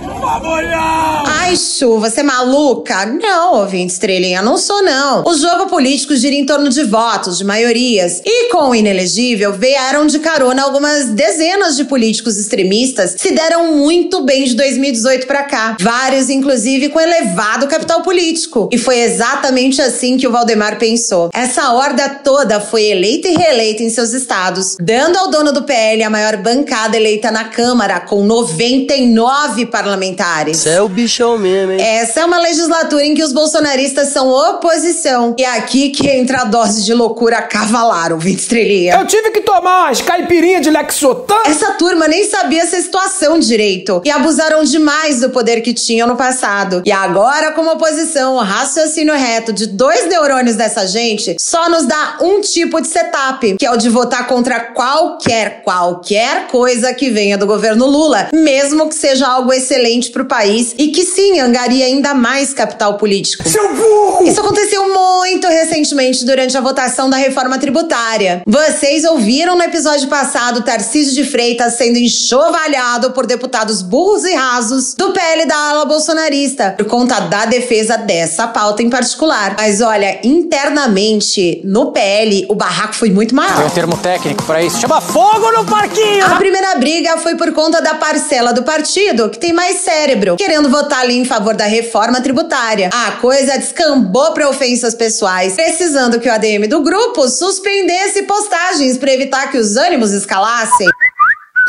por 0.01 0.21
favor, 0.21 0.63
não! 0.63 1.23
Ai, 1.25 1.55
Chu, 1.55 1.99
você 1.99 2.19
é 2.19 2.23
maluca? 2.23 3.05
Não, 3.05 3.55
ouvinte 3.55 3.93
estrelinha, 3.93 4.41
não 4.41 4.57
sou 4.57 4.83
não. 4.83 5.23
O 5.25 5.35
jogo 5.35 5.67
político 5.67 6.15
gira 6.15 6.35
em 6.35 6.45
torno 6.45 6.69
de 6.69 6.83
votos, 6.83 7.37
de 7.37 7.43
maiorias. 7.43 8.21
E 8.25 8.49
com 8.51 8.69
o 8.69 8.75
inelegível, 8.75 9.53
vieram 9.53 10.05
de 10.05 10.19
carona 10.19 10.63
algumas 10.63 11.09
dezenas 11.09 11.75
de 11.75 11.85
políticos 11.85 12.37
extremistas 12.37 13.15
se 13.17 13.31
deram 13.31 13.75
muito 13.75 14.21
bem 14.23 14.43
de 14.43 14.55
2018 14.55 15.25
pra 15.25 15.43
cá. 15.43 15.77
Vários, 15.79 16.29
inclusive, 16.29 16.89
com 16.89 16.99
elevado 16.99 17.67
capital 17.67 18.01
político. 18.01 18.69
E 18.71 18.77
foi 18.77 18.99
exatamente 18.99 19.81
assim 19.81 20.17
que 20.17 20.27
o 20.27 20.31
Valdemar 20.31 20.77
pensou. 20.77 21.29
Essa 21.33 21.71
horda 21.73 22.09
toda 22.23 22.59
foi 22.59 22.85
eleita 22.85 23.27
e 23.27 23.35
reeleita 23.35 23.83
em 23.83 23.89
seus 23.89 24.13
estados, 24.13 24.77
dando 24.79 25.17
ao 25.17 25.29
dono 25.29 25.51
do 25.51 25.63
PL 25.63 26.03
a 26.03 26.09
maior 26.09 26.37
bancada 26.37 26.95
eleita 26.95 27.31
na 27.31 27.45
Câmara, 27.45 27.99
com 27.99 28.23
99 28.23 29.58
parlamentares. 29.65 30.57
Você 30.57 30.69
é 30.69 30.81
o 30.81 30.89
bichão 30.89 31.37
mesmo, 31.37 31.73
hein? 31.73 31.81
Essa 31.81 32.21
é 32.21 32.25
uma 32.25 32.39
legislatura 32.39 33.03
em 33.03 33.13
que 33.13 33.23
os 33.23 33.33
bolsonaristas 33.33 34.09
são 34.09 34.29
oposição. 34.29 35.35
E 35.37 35.43
é 35.43 35.57
aqui 35.57 35.89
que 35.89 36.07
entra 36.09 36.41
a 36.41 36.43
dose 36.43 36.83
de 36.83 36.93
loucura 36.93 37.41
cavalar, 37.41 38.11
ouvinte 38.11 38.41
estrelinha. 38.41 38.95
Eu 38.95 39.05
tive 39.05 39.31
que 39.31 39.41
tomar 39.41 39.85
umas 39.85 40.01
caipirinhas 40.01 40.61
de 40.61 40.69
Lexotan. 40.69 41.35
Essa 41.45 41.71
turma 41.73 42.07
nem 42.07 42.25
sabia 42.25 42.61
essa 42.61 42.79
situação 42.79 43.39
direito 43.39 44.01
e 44.03 44.09
abusaram 44.09 44.63
demais 44.63 45.19
do 45.19 45.29
poder 45.29 45.61
que 45.61 45.73
tinham 45.73 46.07
no 46.07 46.15
passado. 46.15 46.81
E 46.85 46.91
agora, 46.91 47.51
como 47.51 47.71
oposição, 47.71 48.35
o 48.35 48.39
raciocínio 48.39 49.13
reto 49.15 49.51
de 49.53 49.67
dois 49.67 50.07
neurônios 50.07 50.55
dessa 50.55 50.87
gente 50.87 51.35
só 51.39 51.69
nos 51.69 51.85
dá 51.85 52.17
um 52.21 52.41
tipo 52.41 52.81
de 52.81 52.87
setup, 52.87 53.55
que 53.57 53.65
é 53.65 53.71
o 53.71 53.77
de 53.77 53.89
votar 53.89 54.27
contra 54.27 54.59
qualquer, 54.59 55.61
qualquer 55.63 56.47
coisa 56.47 56.93
que 56.93 57.09
venha 57.09 57.37
do 57.37 57.47
governo 57.47 57.85
Lula, 57.85 58.29
mesmo 58.33 58.87
que 58.87 58.95
seja 58.95 59.27
algo 59.27 59.48
excelente 59.53 60.11
pro 60.11 60.25
país 60.25 60.73
e 60.77 60.89
que 60.89 61.03
sim 61.03 61.39
angaria 61.39 61.85
ainda 61.85 62.13
mais 62.13 62.53
capital 62.53 62.95
político. 62.97 63.47
Seu 63.47 63.73
burro! 63.75 64.27
Isso 64.27 64.39
aconteceu 64.39 64.93
muito 64.93 65.47
recentemente 65.47 66.25
durante 66.25 66.57
a 66.57 66.61
votação 66.61 67.09
da 67.09 67.17
reforma 67.17 67.57
tributária. 67.57 68.41
Vocês 68.45 69.03
ouviram 69.05 69.55
no 69.55 69.63
episódio 69.63 70.07
passado 70.07 70.63
Tarcísio 70.63 71.13
de 71.13 71.23
Freitas 71.29 71.73
sendo 71.73 71.97
enxovalhado 71.97 73.11
por 73.11 73.25
deputados 73.25 73.81
burros 73.81 74.23
e 74.25 74.33
rasos 74.33 74.93
do 74.93 75.11
PL 75.11 75.45
da 75.45 75.55
ala 75.55 75.85
bolsonarista 75.85 76.75
por 76.77 76.85
conta 76.85 77.19
da 77.21 77.45
defesa 77.45 77.97
dessa 77.97 78.47
pauta 78.47 78.83
em 78.83 78.89
particular. 78.89 79.55
Mas 79.57 79.81
olha, 79.81 80.19
internamente 80.23 81.61
no 81.63 81.91
PL 81.91 82.45
o 82.49 82.55
barraco 82.55 82.95
foi 82.95 83.09
muito 83.09 83.35
maior. 83.35 83.55
Tem 83.55 83.65
um 83.65 83.69
termo 83.69 83.97
técnico 83.97 84.43
pra 84.43 84.61
isso. 84.63 84.79
Chama 84.79 85.01
fogo 85.01 85.51
no 85.51 85.65
parquinho! 85.65 86.25
A 86.25 86.35
primeira 86.35 86.75
briga 86.75 87.17
foi 87.17 87.35
por 87.35 87.51
conta 87.53 87.81
da 87.81 87.95
parcela 87.95 88.53
do 88.53 88.63
partido 88.63 89.29
que 89.29 89.38
tem 89.39 89.53
mais 89.53 89.77
cérebro, 89.77 90.35
querendo 90.35 90.69
votar 90.69 90.99
ali 90.99 91.17
em 91.17 91.25
favor 91.25 91.55
da 91.55 91.65
reforma 91.65 92.21
tributária. 92.21 92.89
A 92.93 93.13
coisa 93.13 93.57
descambou 93.57 94.33
para 94.33 94.49
ofensas 94.49 94.93
pessoais, 94.93 95.53
precisando 95.53 96.19
que 96.19 96.27
o 96.27 96.31
ADM 96.31 96.67
do 96.67 96.81
grupo 96.81 97.27
suspendesse 97.27 98.23
postagens 98.23 98.97
para 98.97 99.13
evitar 99.13 99.49
que 99.51 99.57
os 99.57 99.77
ânimos 99.77 100.11
escalassem. 100.11 100.87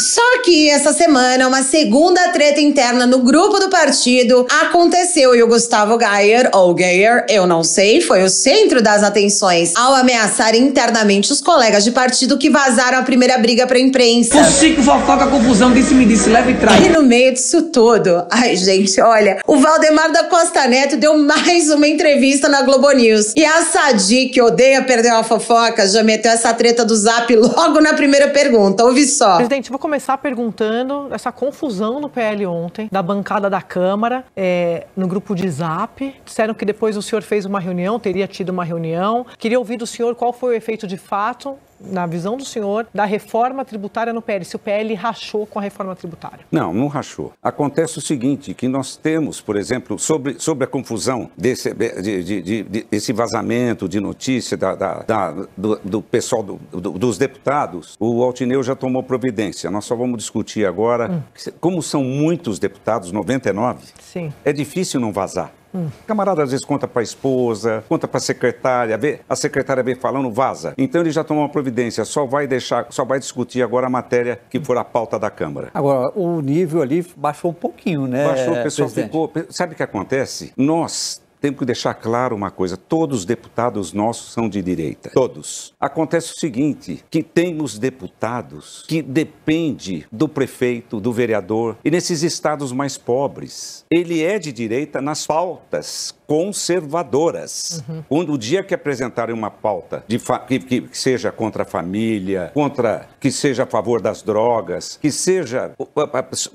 Só 0.01 0.43
que 0.43 0.71
essa 0.71 0.95
semana, 0.95 1.47
uma 1.47 1.63
segunda 1.63 2.29
treta 2.31 2.59
interna 2.59 3.07
no 3.07 3.19
grupo 3.19 3.59
do 3.59 3.69
partido 3.69 4.47
aconteceu 4.63 5.35
e 5.35 5.43
o 5.43 5.47
Gustavo 5.47 5.99
Geyer, 5.99 6.49
ou 6.55 6.77
Geyer, 6.77 7.27
eu 7.29 7.47
não 7.47 7.63
sei, 7.63 8.01
foi 8.01 8.23
o 8.23 8.31
centro 8.31 8.83
das 8.83 9.03
atenções 9.03 9.77
ao 9.77 9.95
ameaçar 9.95 10.55
internamente 10.55 11.31
os 11.31 11.43
colegas 11.43 11.85
de 11.85 11.91
partido 11.91 12.39
que 12.39 12.49
vazaram 12.49 12.99
a 12.99 13.03
primeira 13.03 13.37
briga 13.37 13.67
pra 13.67 13.79
imprensa. 13.79 14.43
Você 14.43 14.71
que 14.71 14.83
fofoca, 14.83 15.27
confusão, 15.27 15.73
disse 15.73 15.95
me 15.95 16.07
disse, 16.07 16.31
leva 16.31 16.51
e 16.51 16.57
traz. 16.57 16.85
E 16.85 16.89
no 16.89 17.03
meio 17.03 17.35
disso 17.35 17.63
tudo, 17.65 18.25
ai 18.31 18.57
gente, 18.57 18.99
olha, 19.03 19.41
o 19.47 19.59
Valdemar 19.59 20.11
da 20.13 20.25
Costa 20.25 20.67
Neto 20.67 20.97
deu 20.97 21.19
mais 21.19 21.71
uma 21.71 21.87
entrevista 21.87 22.49
na 22.49 22.63
Globo 22.63 22.91
News. 22.93 23.35
E 23.37 23.45
a 23.45 23.63
Sadi, 23.67 24.27
que 24.31 24.41
odeia 24.41 24.83
perder 24.83 25.13
uma 25.13 25.25
fofoca, 25.25 25.87
já 25.87 26.03
meteu 26.03 26.33
essa 26.33 26.55
treta 26.55 26.87
do 26.87 26.97
zap 26.97 27.35
logo 27.37 27.81
na 27.83 27.93
primeira 27.93 28.29
pergunta. 28.29 28.83
Ouve 28.83 29.07
só. 29.07 29.37
Presidente, 29.37 29.69
vou 29.69 29.79
começar 29.79 29.90
perguntando 30.19 31.09
essa 31.11 31.33
confusão 31.33 32.01
no 32.01 32.09
PL 32.09 32.47
ontem, 32.47 32.89
da 32.93 33.03
bancada 33.03 33.49
da 33.49 33.63
Câmara, 33.63 34.25
é, 34.37 34.87
no 34.97 35.09
grupo 35.09 35.35
de 35.35 35.49
Zap. 35.49 36.15
Disseram 36.25 36.55
que 36.55 36.65
depois 36.65 36.97
o 36.97 37.03
senhor 37.03 37.23
fez 37.23 37.45
uma 37.45 37.59
reunião, 37.59 37.99
teria 37.99 38.27
tido 38.27 38.51
uma 38.51 38.65
reunião. 38.65 39.27
Queria 39.39 39.59
ouvir 39.59 39.77
do 39.77 39.87
senhor 39.87 40.15
qual 40.15 40.33
foi 40.33 40.55
o 40.55 40.57
efeito 40.57 40.87
de 40.87 40.97
fato, 40.97 41.57
na 41.81 42.07
visão 42.07 42.37
do 42.37 42.45
senhor, 42.45 42.87
da 42.95 43.05
reforma 43.05 43.65
tributária 43.65 44.13
no 44.13 44.21
PL, 44.23 44.45
se 44.45 44.57
o 44.57 44.59
PL 44.59 44.95
rachou 44.95 45.47
com 45.47 45.59
a 45.59 45.63
reforma 45.63 45.95
tributária. 45.97 46.41
Não, 46.51 46.73
não 46.75 46.87
rachou. 46.89 47.33
Acontece 47.43 47.99
o 47.99 48.01
seguinte, 48.01 48.53
que 48.55 48.69
nós 48.69 48.97
temos, 48.97 49.41
por 49.41 49.57
exemplo, 49.57 49.99
sobre, 49.99 50.39
sobre 50.39 50.65
a 50.65 50.67
confusão 50.67 51.31
desse, 51.37 51.73
de, 51.73 52.03
de, 52.03 52.23
de, 52.43 52.63
de- 52.63 52.83
desse 52.91 53.13
vazamento 53.13 53.89
de 53.89 54.01
notícia 54.01 54.57
da, 54.57 54.75
da- 54.75 55.03
da- 55.03 55.31
do, 55.57 55.77
do 55.85 56.03
pessoal, 56.03 56.43
do- 56.43 56.61
do- 56.73 56.93
dos 56.93 57.17
deputados, 57.19 57.97
o 57.99 58.23
Altineu 58.23 58.63
já 58.63 58.75
tomou 58.77 59.03
providência. 59.03 59.71
Nós 59.71 59.85
só 59.85 59.95
vamos 59.97 60.19
discutir 60.19 60.67
agora, 60.67 61.25
como 61.61 61.83
são 61.83 62.03
muitos 62.05 62.59
deputados, 62.59 63.13
99, 63.13 63.85
Sim. 64.01 64.33
é 64.45 64.53
difícil 64.53 65.01
não 65.01 65.13
vazar. 65.13 65.53
Hum. 65.75 65.87
O 66.03 66.07
camarada 66.07 66.43
às 66.43 66.51
vezes 66.51 66.65
conta 66.65 66.87
para 66.89 67.01
a 67.01 67.03
esposa, 67.03 67.85
conta 67.89 68.09
para 68.09 68.19
a 68.19 68.21
secretária, 68.21 68.97
vê, 68.99 69.21
a 69.29 69.37
secretária 69.37 69.83
vem 69.83 69.95
falando, 69.95 70.31
vaza. 70.31 70.75
Então 70.77 71.01
ele 71.01 71.11
já 71.11 71.23
tomou 71.23 71.43
uma 71.43 71.49
providência, 71.49 72.05
só 72.05 72.27
vai 72.27 72.47
deixar, 72.47 72.87
só 72.91 73.05
vai 73.05 73.19
discutir 73.19 73.63
agora 73.63 73.87
a 73.87 73.91
matéria 73.91 74.41
que 74.51 74.61
for 74.61 74.77
a 74.77 74.85
pauta 74.85 75.19
da 75.19 75.31
Câmara. 75.31 75.71
Agora, 75.73 76.11
o 76.19 76.41
nível 76.41 76.83
ali 76.83 77.07
baixou 77.17 77.51
um 77.51 77.55
pouquinho, 77.55 78.07
né? 78.07 78.27
Baixou, 78.27 78.55
o 78.55 78.63
pessoal 78.63 78.89
presidente? 78.89 79.07
ficou. 79.07 79.33
Sabe 79.51 79.75
o 79.75 79.77
que 79.77 79.83
acontece? 79.83 80.53
Nós 80.57 81.23
temos 81.41 81.59
que 81.59 81.65
deixar 81.65 81.95
claro 81.95 82.37
uma 82.37 82.51
coisa: 82.51 82.77
todos 82.77 83.21
os 83.21 83.25
deputados 83.25 83.93
nossos 83.93 84.33
são 84.33 84.49
de 84.49 84.63
direita. 84.63 85.11
Todos. 85.13 85.73
Acontece 85.81 86.33
o 86.33 86.39
seguinte: 86.39 87.05
que 87.11 87.23
temos 87.23 87.79
deputados 87.79 88.85
que 88.87 89.03
depende 89.03 90.07
do 90.13 90.29
prefeito, 90.29 91.01
do 91.01 91.13
vereador, 91.13 91.77
e 91.85 91.91
nesses 91.91 92.23
estados 92.23 92.73
mais 92.73 92.97
pobres, 92.97 93.85
ele 93.91 94.23
é 94.23 94.39
de 94.39 94.53
direita 94.53 95.01
nas 95.01 95.27
pautas 95.27 96.15
conservadoras. 96.31 97.83
Uhum. 97.89 98.05
Quando 98.09 98.33
o 98.35 98.39
dia 98.39 98.63
que 98.63 98.73
apresentarem 98.73 99.35
uma 99.35 99.51
pauta 99.51 100.05
de 100.07 100.17
que, 100.47 100.61
que, 100.61 100.89
seja 100.93 101.33
contra 101.33 101.65
a 101.65 101.67
família, 101.67 102.53
contra 102.55 103.09
que 103.19 103.33
seja 103.33 103.65
a 103.65 103.67
favor 103.67 104.01
das 104.01 104.23
drogas, 104.23 104.97
que 105.03 105.11
seja 105.11 105.73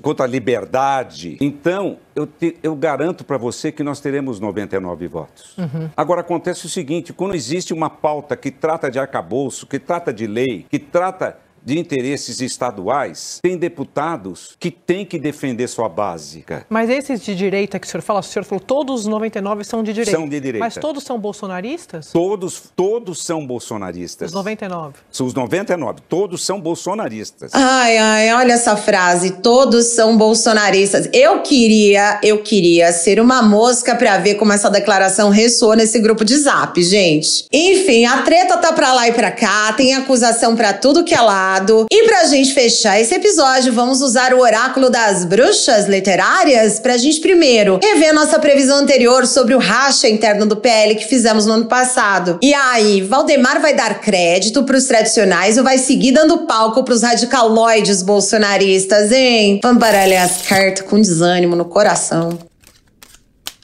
contra 0.00 0.24
a 0.24 0.26
liberdade, 0.26 1.36
então 1.42 1.98
eu, 2.14 2.26
te, 2.26 2.56
eu 2.62 2.74
garanto 2.74 3.22
para 3.22 3.36
você 3.36 3.70
que 3.70 3.82
nós 3.82 4.00
teremos 4.00 4.40
99 4.40 5.08
votos. 5.08 5.54
Uhum. 5.58 5.90
Agora 5.94 6.22
acontece 6.22 6.64
o 6.64 6.70
seguinte: 6.70 7.12
quando 7.12 7.34
existe 7.34 7.74
uma 7.74 7.90
pauta 7.90 8.34
que 8.34 8.50
trata 8.50 8.90
de 8.90 8.98
arcabouço, 8.98 9.66
que 9.66 9.78
trata 9.78 10.10
de 10.10 10.26
lei, 10.26 10.64
que 10.70 10.78
trata 10.78 11.36
de 11.66 11.76
interesses 11.76 12.40
estaduais, 12.40 13.40
tem 13.42 13.58
deputados 13.58 14.54
que 14.60 14.70
têm 14.70 15.04
que 15.04 15.18
defender 15.18 15.66
sua 15.66 15.88
básica. 15.88 16.64
Mas 16.70 16.88
esses 16.88 17.20
de 17.20 17.34
direita 17.34 17.80
que 17.80 17.86
o 17.88 17.90
senhor 17.90 18.02
fala, 18.02 18.20
o 18.20 18.22
senhor 18.22 18.44
falou 18.44 18.60
todos 18.60 19.00
os 19.00 19.06
99 19.08 19.64
são 19.64 19.82
de 19.82 19.92
direita. 19.92 20.16
São 20.16 20.28
de 20.28 20.38
direita. 20.38 20.64
Mas 20.64 20.76
todos 20.76 21.02
são 21.02 21.18
bolsonaristas? 21.18 22.12
Todos, 22.12 22.62
todos 22.76 23.24
são 23.24 23.44
bolsonaristas. 23.44 24.28
Os 24.28 24.34
99. 24.34 24.94
Os 25.10 25.34
99, 25.34 26.00
todos 26.08 26.44
são 26.46 26.60
bolsonaristas. 26.60 27.50
Ai, 27.52 27.98
ai, 27.98 28.32
olha 28.34 28.52
essa 28.52 28.76
frase, 28.76 29.32
todos 29.42 29.86
são 29.86 30.16
bolsonaristas. 30.16 31.08
Eu 31.12 31.42
queria, 31.42 32.20
eu 32.22 32.44
queria 32.44 32.92
ser 32.92 33.18
uma 33.18 33.42
mosca 33.42 33.96
para 33.96 34.18
ver 34.18 34.36
como 34.36 34.52
essa 34.52 34.70
declaração 34.70 35.30
ressoa 35.30 35.74
nesse 35.74 35.98
grupo 35.98 36.24
de 36.24 36.36
Zap, 36.36 36.80
gente. 36.80 37.46
Enfim, 37.52 38.04
a 38.04 38.22
treta 38.22 38.56
tá 38.58 38.72
pra 38.72 38.92
lá 38.92 39.08
e 39.08 39.12
pra 39.12 39.32
cá, 39.32 39.72
tem 39.72 39.96
acusação 39.96 40.54
para 40.54 40.72
tudo 40.72 41.02
que 41.02 41.14
é 41.14 41.20
lado 41.20 41.55
lado. 41.56 41.86
E 41.90 42.04
pra 42.04 42.24
gente 42.24 42.52
fechar 42.52 43.00
esse 43.00 43.14
episódio, 43.14 43.72
vamos 43.72 44.00
usar 44.00 44.34
o 44.34 44.40
oráculo 44.40 44.90
das 44.90 45.24
bruxas 45.24 45.86
literárias 45.86 46.78
pra 46.78 46.96
gente 46.96 47.20
primeiro 47.20 47.78
rever 47.82 48.14
nossa 48.14 48.38
previsão 48.38 48.78
anterior 48.78 49.26
sobre 49.26 49.54
o 49.54 49.58
racha 49.58 50.08
interno 50.08 50.46
do 50.46 50.56
PL 50.56 50.94
que 50.94 51.06
fizemos 51.06 51.46
no 51.46 51.54
ano 51.54 51.66
passado. 51.66 52.38
E 52.42 52.52
aí, 52.52 53.02
Valdemar 53.02 53.60
vai 53.60 53.74
dar 53.74 54.00
crédito 54.00 54.64
pros 54.64 54.84
tradicionais 54.84 55.56
ou 55.56 55.64
vai 55.64 55.78
seguir 55.78 56.12
dando 56.12 56.46
palco 56.46 56.84
pros 56.84 57.02
radicaloides 57.02 58.02
bolsonaristas, 58.02 59.10
hein? 59.12 59.60
Vamos 59.62 59.78
baralhar 59.78 60.24
as 60.24 60.42
cartas 60.42 60.86
com 60.86 61.00
desânimo 61.00 61.56
no 61.56 61.64
coração. 61.64 62.38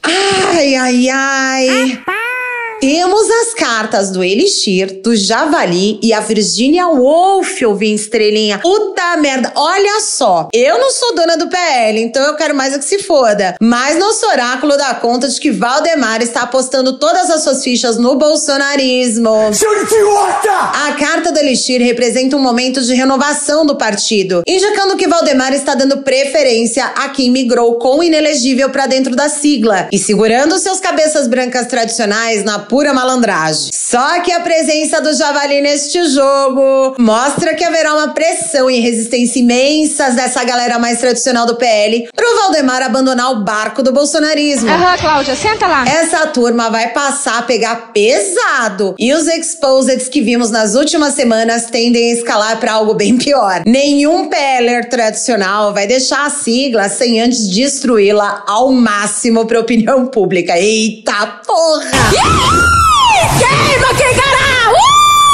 Ai, 0.02 0.74
ai, 0.74 1.08
ai. 1.08 2.02
Temos 2.82 3.30
as 3.30 3.54
cartas 3.54 4.10
do 4.10 4.24
Elixir, 4.24 5.02
do 5.04 5.14
Javali 5.14 6.00
e 6.02 6.12
a 6.12 6.18
Virginia 6.18 6.88
Woolf, 6.88 7.62
ouvi 7.64 7.94
estrelinha. 7.94 8.58
Puta 8.58 9.16
merda, 9.18 9.52
olha 9.54 10.00
só. 10.00 10.48
Eu 10.52 10.80
não 10.80 10.90
sou 10.90 11.14
dona 11.14 11.36
do 11.36 11.46
PL, 11.46 12.00
então 12.00 12.24
eu 12.24 12.34
quero 12.34 12.56
mais 12.56 12.74
é 12.74 12.78
que 12.80 12.84
se 12.84 12.98
foda. 12.98 13.54
Mas 13.62 13.96
nosso 14.00 14.26
oráculo 14.26 14.76
dá 14.76 14.96
conta 14.96 15.28
de 15.28 15.38
que 15.38 15.52
Valdemar 15.52 16.22
está 16.22 16.40
apostando 16.40 16.98
todas 16.98 17.30
as 17.30 17.44
suas 17.44 17.62
fichas 17.62 17.98
no 17.98 18.16
bolsonarismo. 18.16 19.54
Seu 19.54 19.80
idiota! 19.80 20.50
A 20.88 20.92
carta 20.98 21.30
do 21.30 21.38
Elixir 21.38 21.80
representa 21.80 22.36
um 22.36 22.40
momento 22.40 22.82
de 22.82 22.94
renovação 22.94 23.64
do 23.64 23.76
partido, 23.76 24.42
indicando 24.44 24.96
que 24.96 25.06
Valdemar 25.06 25.52
está 25.52 25.76
dando 25.76 25.98
preferência 25.98 26.84
a 26.84 27.10
quem 27.10 27.30
migrou 27.30 27.76
com 27.76 28.02
inelegível 28.02 28.70
para 28.70 28.88
dentro 28.88 29.14
da 29.14 29.28
sigla 29.28 29.88
e 29.92 30.00
segurando 30.00 30.58
seus 30.58 30.80
cabeças 30.80 31.28
brancas 31.28 31.68
tradicionais 31.68 32.42
na 32.42 32.71
pura 32.72 32.94
malandragem. 32.94 33.68
Só 33.70 34.22
que 34.22 34.32
a 34.32 34.40
presença 34.40 34.98
do 35.02 35.12
Javali 35.12 35.60
neste 35.60 36.02
jogo 36.08 36.94
mostra 36.98 37.54
que 37.54 37.62
haverá 37.62 37.92
uma 37.92 38.14
pressão 38.14 38.70
e 38.70 38.80
resistência 38.80 39.40
imensas 39.40 40.14
dessa 40.14 40.42
galera 40.42 40.78
mais 40.78 40.98
tradicional 40.98 41.44
do 41.44 41.56
PL 41.56 42.08
pro 42.16 42.36
Valdemar 42.36 42.80
abandonar 42.80 43.30
o 43.32 43.44
barco 43.44 43.82
do 43.82 43.92
bolsonarismo. 43.92 44.70
Aham, 44.70 44.96
Cláudia, 44.96 45.36
senta 45.36 45.66
lá. 45.66 45.84
Essa 45.86 46.26
turma 46.28 46.70
vai 46.70 46.88
passar 46.94 47.40
a 47.40 47.42
pegar 47.42 47.92
pesado 47.92 48.94
e 48.98 49.12
os 49.12 49.26
exposeds 49.26 50.08
que 50.08 50.22
vimos 50.22 50.50
nas 50.50 50.74
últimas 50.74 51.12
semanas 51.12 51.66
tendem 51.66 52.10
a 52.10 52.14
escalar 52.14 52.58
para 52.58 52.72
algo 52.72 52.94
bem 52.94 53.18
pior. 53.18 53.64
Nenhum 53.66 54.30
PLer 54.30 54.88
tradicional 54.88 55.74
vai 55.74 55.86
deixar 55.86 56.24
a 56.24 56.30
sigla 56.30 56.88
sem 56.88 57.20
antes 57.20 57.50
destruí-la 57.50 58.44
ao 58.46 58.72
máximo 58.72 59.44
pra 59.44 59.60
opinião 59.60 60.06
pública. 60.06 60.56
Eita 60.56 61.42
porra! 61.46 61.90
Queima, 62.10 62.61
quem 63.94 64.14
caralho! 64.14 64.41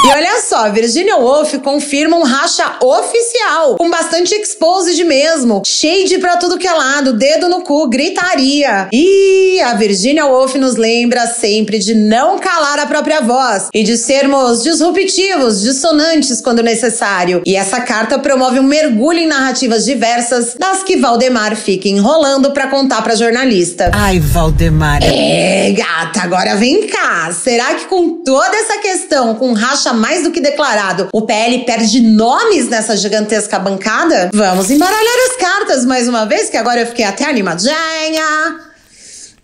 E 0.01 0.07
olha 0.11 0.39
só, 0.39 0.71
Virginia 0.71 1.17
Woolf 1.17 1.55
confirma 1.55 2.15
um 2.15 2.23
racha 2.23 2.63
oficial, 2.81 3.75
com 3.75 3.89
bastante 3.89 4.33
exposed 4.33 5.03
mesmo, 5.03 5.61
shade 5.65 6.17
pra 6.19 6.37
tudo 6.37 6.57
que 6.57 6.65
é 6.65 6.71
lado, 6.71 7.11
dedo 7.11 7.49
no 7.49 7.61
cu, 7.61 7.85
gritaria. 7.89 8.87
E 8.93 9.59
a 9.59 9.73
Virginia 9.73 10.25
Woolf 10.25 10.55
nos 10.55 10.77
lembra 10.77 11.27
sempre 11.27 11.79
de 11.79 11.93
não 11.93 12.39
calar 12.39 12.79
a 12.79 12.85
própria 12.85 13.19
voz 13.19 13.67
e 13.73 13.83
de 13.83 13.97
sermos 13.97 14.63
disruptivos, 14.63 15.61
dissonantes 15.61 16.39
quando 16.39 16.63
necessário. 16.63 17.43
E 17.45 17.57
essa 17.57 17.81
carta 17.81 18.17
promove 18.17 18.57
um 18.57 18.63
mergulho 18.63 19.19
em 19.19 19.27
narrativas 19.27 19.83
diversas, 19.83 20.55
das 20.57 20.81
que 20.81 20.95
Valdemar 20.95 21.57
fica 21.57 21.89
enrolando 21.89 22.51
pra 22.51 22.67
contar 22.67 23.01
pra 23.01 23.15
jornalista. 23.15 23.91
Ai, 23.93 24.17
Valdemar. 24.17 25.01
É, 25.03 25.71
gata, 25.71 26.21
agora 26.21 26.55
vem 26.55 26.87
cá. 26.87 27.33
Será 27.33 27.73
que 27.73 27.85
com 27.85 28.23
toda 28.23 28.55
essa 28.55 28.77
questão, 28.77 29.35
com 29.35 29.51
racha 29.51 29.88
mais 29.93 30.23
do 30.23 30.31
que 30.31 30.41
declarado, 30.41 31.09
o 31.13 31.21
PL 31.21 31.65
perde 31.65 32.01
nomes 32.01 32.69
nessa 32.69 32.95
gigantesca 32.95 33.59
bancada? 33.59 34.29
Vamos 34.33 34.69
embaralhar 34.69 35.15
as 35.29 35.37
cartas 35.37 35.85
mais 35.85 36.07
uma 36.07 36.25
vez, 36.25 36.49
que 36.49 36.57
agora 36.57 36.81
eu 36.81 36.87
fiquei 36.87 37.05
até 37.05 37.25
animadinha. 37.29 37.75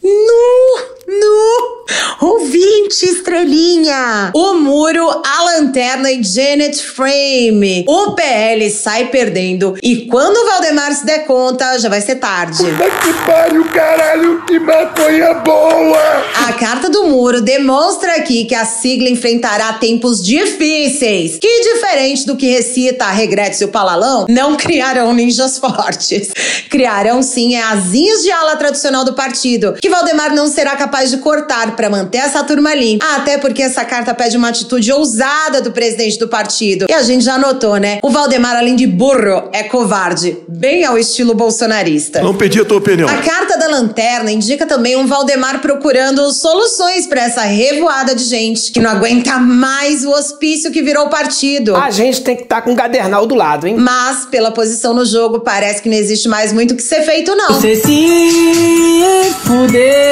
Nu! 0.06 0.96
No! 1.08 1.76
Ouvinte, 2.22 3.06
estrelinha! 3.06 4.32
O 4.34 4.54
muro, 4.56 5.08
a 5.24 5.44
lanterna 5.44 6.12
e 6.12 6.24
Janet 6.24 6.82
Frame. 6.84 7.86
O 7.88 8.12
PL 8.12 8.70
sai 8.70 9.08
perdendo 9.08 9.76
e 9.84 10.06
quando 10.06 10.38
o 10.38 10.46
Valdemar 10.46 10.94
se 10.94 11.06
der 11.06 11.26
conta, 11.26 11.78
já 11.80 11.90
vai 11.90 12.02
ser 12.02 12.16
tarde. 12.16 12.64
Puta 12.64 12.90
que 12.90 13.14
pariu, 13.26 13.66
caralho, 13.66 14.44
que 14.46 14.60
maconha 14.60 15.34
boa! 15.36 16.26
A 16.48 16.54
carta 16.54 16.90
do 16.90 17.06
muro 17.08 17.42
demonstra 17.42 18.16
aqui 18.16 18.46
que 18.46 18.56
a 18.56 18.66
sigla 18.66 19.10
enfrentará 19.10 19.74
tempos 19.74 20.24
difíceis, 20.24 21.38
que 21.40 21.74
diferente 21.74 22.26
do 22.26 22.36
que 22.36 22.50
recita 22.50 23.06
a 23.06 23.12
Regrete 23.12 23.64
e 23.64 23.66
o 23.66 23.70
Palalão, 23.70 24.26
não 24.30 24.56
criarão 24.58 25.14
ninjas 25.14 25.58
fortes. 25.58 26.32
Criarão 26.70 27.22
sim 27.22 27.56
asinhas 27.56 28.24
de 28.24 28.32
ala 28.32 28.56
tradicional 28.56 29.04
do 29.04 29.14
partido, 29.14 29.74
que 29.74 29.90
Valdemar 29.96 30.36
não 30.36 30.50
será 30.50 30.76
capaz 30.76 31.10
de 31.10 31.18
cortar 31.18 31.74
para 31.74 31.90
manter 31.90 32.18
essa 32.18 32.44
turma 32.44 32.76
limpa. 32.76 33.06
Até 33.16 33.38
porque 33.38 33.64
essa 33.64 33.86
carta 33.86 34.14
pede 34.14 34.36
uma 34.36 34.50
atitude 34.50 34.92
ousada 34.92 35.62
do 35.62 35.72
presidente 35.72 36.20
do 36.20 36.28
partido. 36.28 36.88
E 36.90 36.94
a 36.94 37.02
gente 37.02 37.24
já 37.24 37.38
notou, 37.38 37.78
né? 37.78 38.00
O 38.04 38.10
Valdemar, 38.10 38.58
além 38.58 38.76
de 38.76 38.86
burro, 38.86 39.50
é 39.54 39.64
covarde. 39.64 40.38
Bem 40.50 40.84
ao 40.84 40.98
estilo 40.98 41.34
bolsonarista. 41.34 42.22
Não 42.22 42.36
pedi 42.36 42.60
a 42.60 42.66
tua 42.66 42.78
opinião. 42.78 43.08
A 43.08 43.18
carta 43.20 43.58
da 43.58 43.70
lanterna 43.70 44.30
indica 44.30 44.66
também 44.66 44.98
um 44.98 45.08
Valdemar 45.08 45.62
procurando 45.62 46.30
soluções 46.34 47.08
para 47.08 47.22
essa 47.22 47.44
revoada 47.44 48.14
de 48.14 48.24
gente 48.26 48.74
que 48.74 48.82
não 48.82 48.92
aguenta 48.92 49.40
mais 49.40 50.04
o 50.04 50.10
hospício 50.10 50.74
que 50.74 50.82
virou 50.82 51.08
partido. 51.08 51.74
A 51.74 51.90
gente 51.90 52.22
tem 52.22 52.36
que 52.36 52.44
estar 52.44 52.58
tá 52.58 52.62
com 52.62 52.74
o 52.74 52.76
Gadernal 52.76 53.26
do 53.26 53.34
lado, 53.34 53.66
hein? 53.66 53.78
Mas, 53.78 54.26
pela 54.26 54.52
posição 54.52 54.94
no 54.94 55.06
jogo, 55.06 55.40
parece 55.40 55.82
que 55.82 55.88
não 55.88 55.96
existe 55.96 56.28
mais 56.28 56.52
muito 56.52 56.72
o 56.72 56.76
que 56.76 56.84
ser 56.84 57.02
feito, 57.04 57.34
não. 57.34 57.54
Você 57.54 57.78
se 59.76 60.05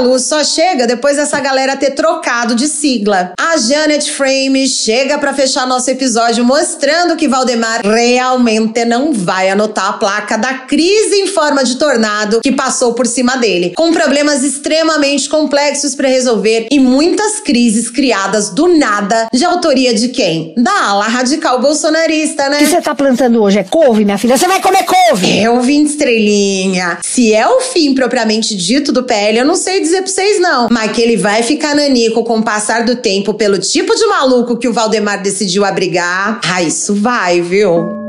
luz 0.00 0.24
só 0.24 0.44
chega 0.44 0.86
depois 0.86 1.16
dessa 1.16 1.40
galera 1.40 1.76
ter 1.76 1.92
trocado 1.92 2.54
de 2.54 2.68
sigla. 2.68 3.32
A 3.40 3.56
Janet 3.56 4.10
Frame 4.12 4.66
chega 4.68 5.18
para 5.18 5.32
fechar 5.32 5.66
nosso 5.66 5.90
episódio 5.90 6.44
mostrando 6.44 7.16
que 7.16 7.26
Valdemar 7.28 7.80
realmente 7.82 8.84
não 8.84 9.12
vai 9.12 9.48
anotar 9.48 9.88
a 9.88 9.92
placa 9.94 10.36
da 10.36 10.54
crise 10.54 11.14
em 11.14 11.26
forma 11.26 11.64
de 11.64 11.76
tornado 11.76 12.40
que 12.40 12.52
passou 12.52 12.92
por 12.92 13.06
cima 13.06 13.36
dele, 13.36 13.72
com 13.76 13.92
problemas 13.92 14.42
extremamente 14.42 15.28
complexos 15.28 15.94
para 15.94 16.08
resolver 16.08 16.68
e 16.70 16.78
muitas 16.78 17.40
crises 17.40 17.88
criadas 17.88 18.50
do 18.50 18.68
nada, 18.76 19.28
de 19.32 19.44
autoria 19.44 19.94
de 19.94 20.08
quem? 20.08 20.54
Da 20.56 20.88
ala 20.88 21.06
radical 21.06 21.60
bolsonarista, 21.60 22.48
né? 22.48 22.56
O 22.56 22.60
que 22.60 22.66
você 22.66 22.82
tá 22.82 22.94
plantando 22.94 23.42
hoje? 23.42 23.58
É 23.58 23.64
couve, 23.64 24.04
minha 24.04 24.18
filha? 24.18 24.36
Você 24.36 24.46
vai 24.46 24.60
comer 24.60 24.84
couve! 24.84 25.42
Eu 25.42 25.60
vim 25.62 25.84
estrelinha. 25.84 26.98
Se 27.02 27.32
é 27.32 27.46
o 27.46 27.60
fim 27.60 27.94
propriamente 27.94 28.54
dito 28.54 28.92
do 28.92 29.04
PL, 29.04 29.38
eu 29.38 29.44
não 29.44 29.56
sei 29.56 29.70
sei 29.70 29.80
dizer 29.90 30.02
pra 30.02 30.10
vocês, 30.10 30.40
não. 30.40 30.68
Mas 30.70 30.92
que 30.92 31.02
ele 31.02 31.16
vai 31.16 31.42
ficar 31.42 31.74
nanico 31.74 32.24
com 32.24 32.38
o 32.38 32.42
passar 32.42 32.84
do 32.84 32.96
tempo 32.96 33.34
pelo 33.34 33.58
tipo 33.58 33.94
de 33.94 34.06
maluco 34.06 34.56
que 34.56 34.68
o 34.68 34.72
Valdemar 34.72 35.22
decidiu 35.22 35.64
abrigar. 35.64 36.40
Ah, 36.44 36.62
isso 36.62 36.94
vai, 36.94 37.40
viu? 37.40 37.99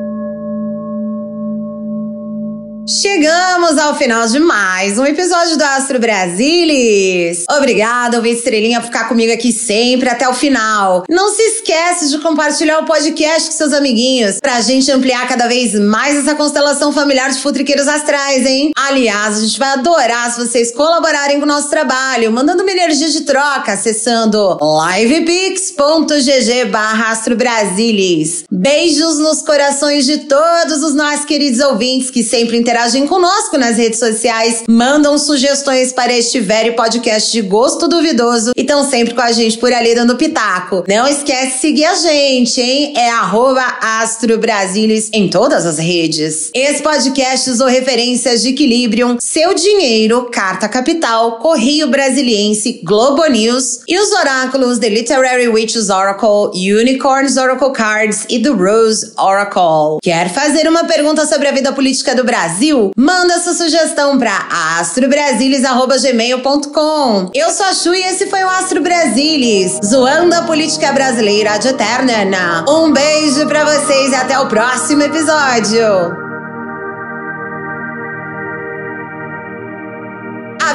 Chegamos 3.00 3.78
ao 3.78 3.96
final 3.96 4.28
de 4.28 4.38
mais 4.38 5.00
um 5.00 5.06
episódio 5.06 5.56
do 5.58 5.64
Astro 5.64 5.98
Brasilis. 5.98 7.46
Obrigada, 7.50 8.18
ouvir 8.18 8.32
estrelinha, 8.32 8.82
por 8.82 8.88
ficar 8.88 9.08
comigo 9.08 9.32
aqui 9.32 9.54
sempre 9.54 10.10
até 10.10 10.28
o 10.28 10.34
final. 10.34 11.06
Não 11.10 11.34
se 11.34 11.42
esquece 11.42 12.10
de 12.10 12.18
compartilhar 12.18 12.80
o 12.80 12.86
podcast 12.86 13.50
com 13.50 13.56
seus 13.56 13.72
amiguinhos 13.72 14.40
pra 14.42 14.60
gente 14.60 14.92
ampliar 14.92 15.26
cada 15.26 15.48
vez 15.48 15.74
mais 15.80 16.18
essa 16.18 16.36
constelação 16.36 16.92
familiar 16.92 17.32
de 17.32 17.40
futriqueiros 17.40 17.88
astrais, 17.88 18.46
hein? 18.46 18.72
Aliás, 18.76 19.38
a 19.38 19.42
gente 19.42 19.58
vai 19.58 19.70
adorar 19.70 20.30
se 20.34 20.46
vocês 20.46 20.74
colaborarem 20.74 21.38
com 21.40 21.46
o 21.46 21.48
nosso 21.48 21.70
trabalho, 21.70 22.30
mandando 22.30 22.62
uma 22.62 22.72
energia 22.72 23.10
de 23.10 23.22
troca, 23.22 23.72
acessando 23.72 24.60
livepix.gg 24.98 26.66
barra 26.66 27.12
astrobrasilis. 27.12 28.44
Beijos 28.52 29.18
nos 29.18 29.42
corações 29.42 30.06
de 30.06 30.18
todos 30.26 30.84
os 30.84 30.94
nossos 30.94 31.24
queridos 31.24 31.62
ouvintes 31.62 32.12
que 32.12 32.22
sempre 32.22 32.58
interagem 32.58 32.81
conosco 33.08 33.60
nas 33.60 33.78
redes 33.78 34.00
sociais, 34.00 34.64
mandam 34.68 35.16
sugestões 35.16 35.94
para 35.94 36.12
este 36.14 36.40
velho 36.40 36.76
podcast 36.76 37.32
de 37.32 37.40
gosto 37.44 37.88
duvidoso 37.88 38.54
e 38.58 38.62
estão 38.62 38.84
sempre 38.90 39.14
com 39.14 39.22
a 39.22 39.32
gente 39.32 39.56
por 39.60 39.72
ali 39.72 39.94
dando 39.94 40.18
pitaco. 40.18 40.84
Não 40.88 41.08
esquece 41.08 41.54
de 41.54 41.62
seguir 41.62 41.86
a 41.86 41.94
gente, 41.94 42.60
hein? 42.60 42.94
É 42.98 43.12
arroba 43.12 43.64
astrobrasilis 43.82 45.12
em 45.14 45.30
todas 45.30 45.64
as 45.68 45.78
redes. 45.78 46.50
Esse 46.56 46.82
podcast 46.82 47.52
usou 47.52 47.68
referências 47.68 48.42
de 48.42 48.50
Equilibrium, 48.50 49.18
Seu 49.22 49.54
Dinheiro, 49.54 50.28
Carta 50.32 50.68
Capital, 50.68 51.38
Correio 51.38 51.88
Brasiliense, 51.88 52.82
Globo 52.84 53.24
News 53.28 53.82
e 53.88 54.00
os 54.00 54.12
oráculos 54.12 54.80
The 54.80 54.90
Literary 54.90 55.48
Witches 55.48 55.92
Oracle, 55.92 56.50
Unicorns 56.56 57.38
Oracle 57.38 57.74
Cards 57.74 58.26
e 58.28 58.40
The 58.40 58.50
Rose 58.50 59.12
Oracle. 59.20 60.00
Quer 60.02 60.34
fazer 60.34 60.68
uma 60.68 60.86
pergunta 60.86 61.28
sobre 61.28 61.48
a 61.48 61.52
vida 61.52 61.72
política 61.72 62.16
do 62.16 62.24
Brasil? 62.62 62.92
Manda 62.96 63.40
sua 63.40 63.54
sugestão 63.54 64.20
para 64.20 64.38
astrobrasilis.gmail.com. 64.80 67.32
Eu 67.34 67.50
sou 67.50 67.66
a 67.66 67.74
Chu 67.74 67.96
e 67.96 68.04
esse 68.04 68.28
foi 68.28 68.44
o 68.44 68.50
Astro 68.50 68.82
Brasilis, 68.82 69.80
zoando 69.84 70.36
a 70.36 70.44
política 70.44 70.94
brasileira 70.94 71.58
de 71.58 71.70
eterna. 71.70 72.64
Um 72.70 72.94
beijo 72.94 73.48
para 73.48 73.66
vocês 73.66 74.12
e 74.12 74.16
até 74.16 74.40
o 74.40 74.48
próximo 74.48 75.02
episódio. 75.02 76.31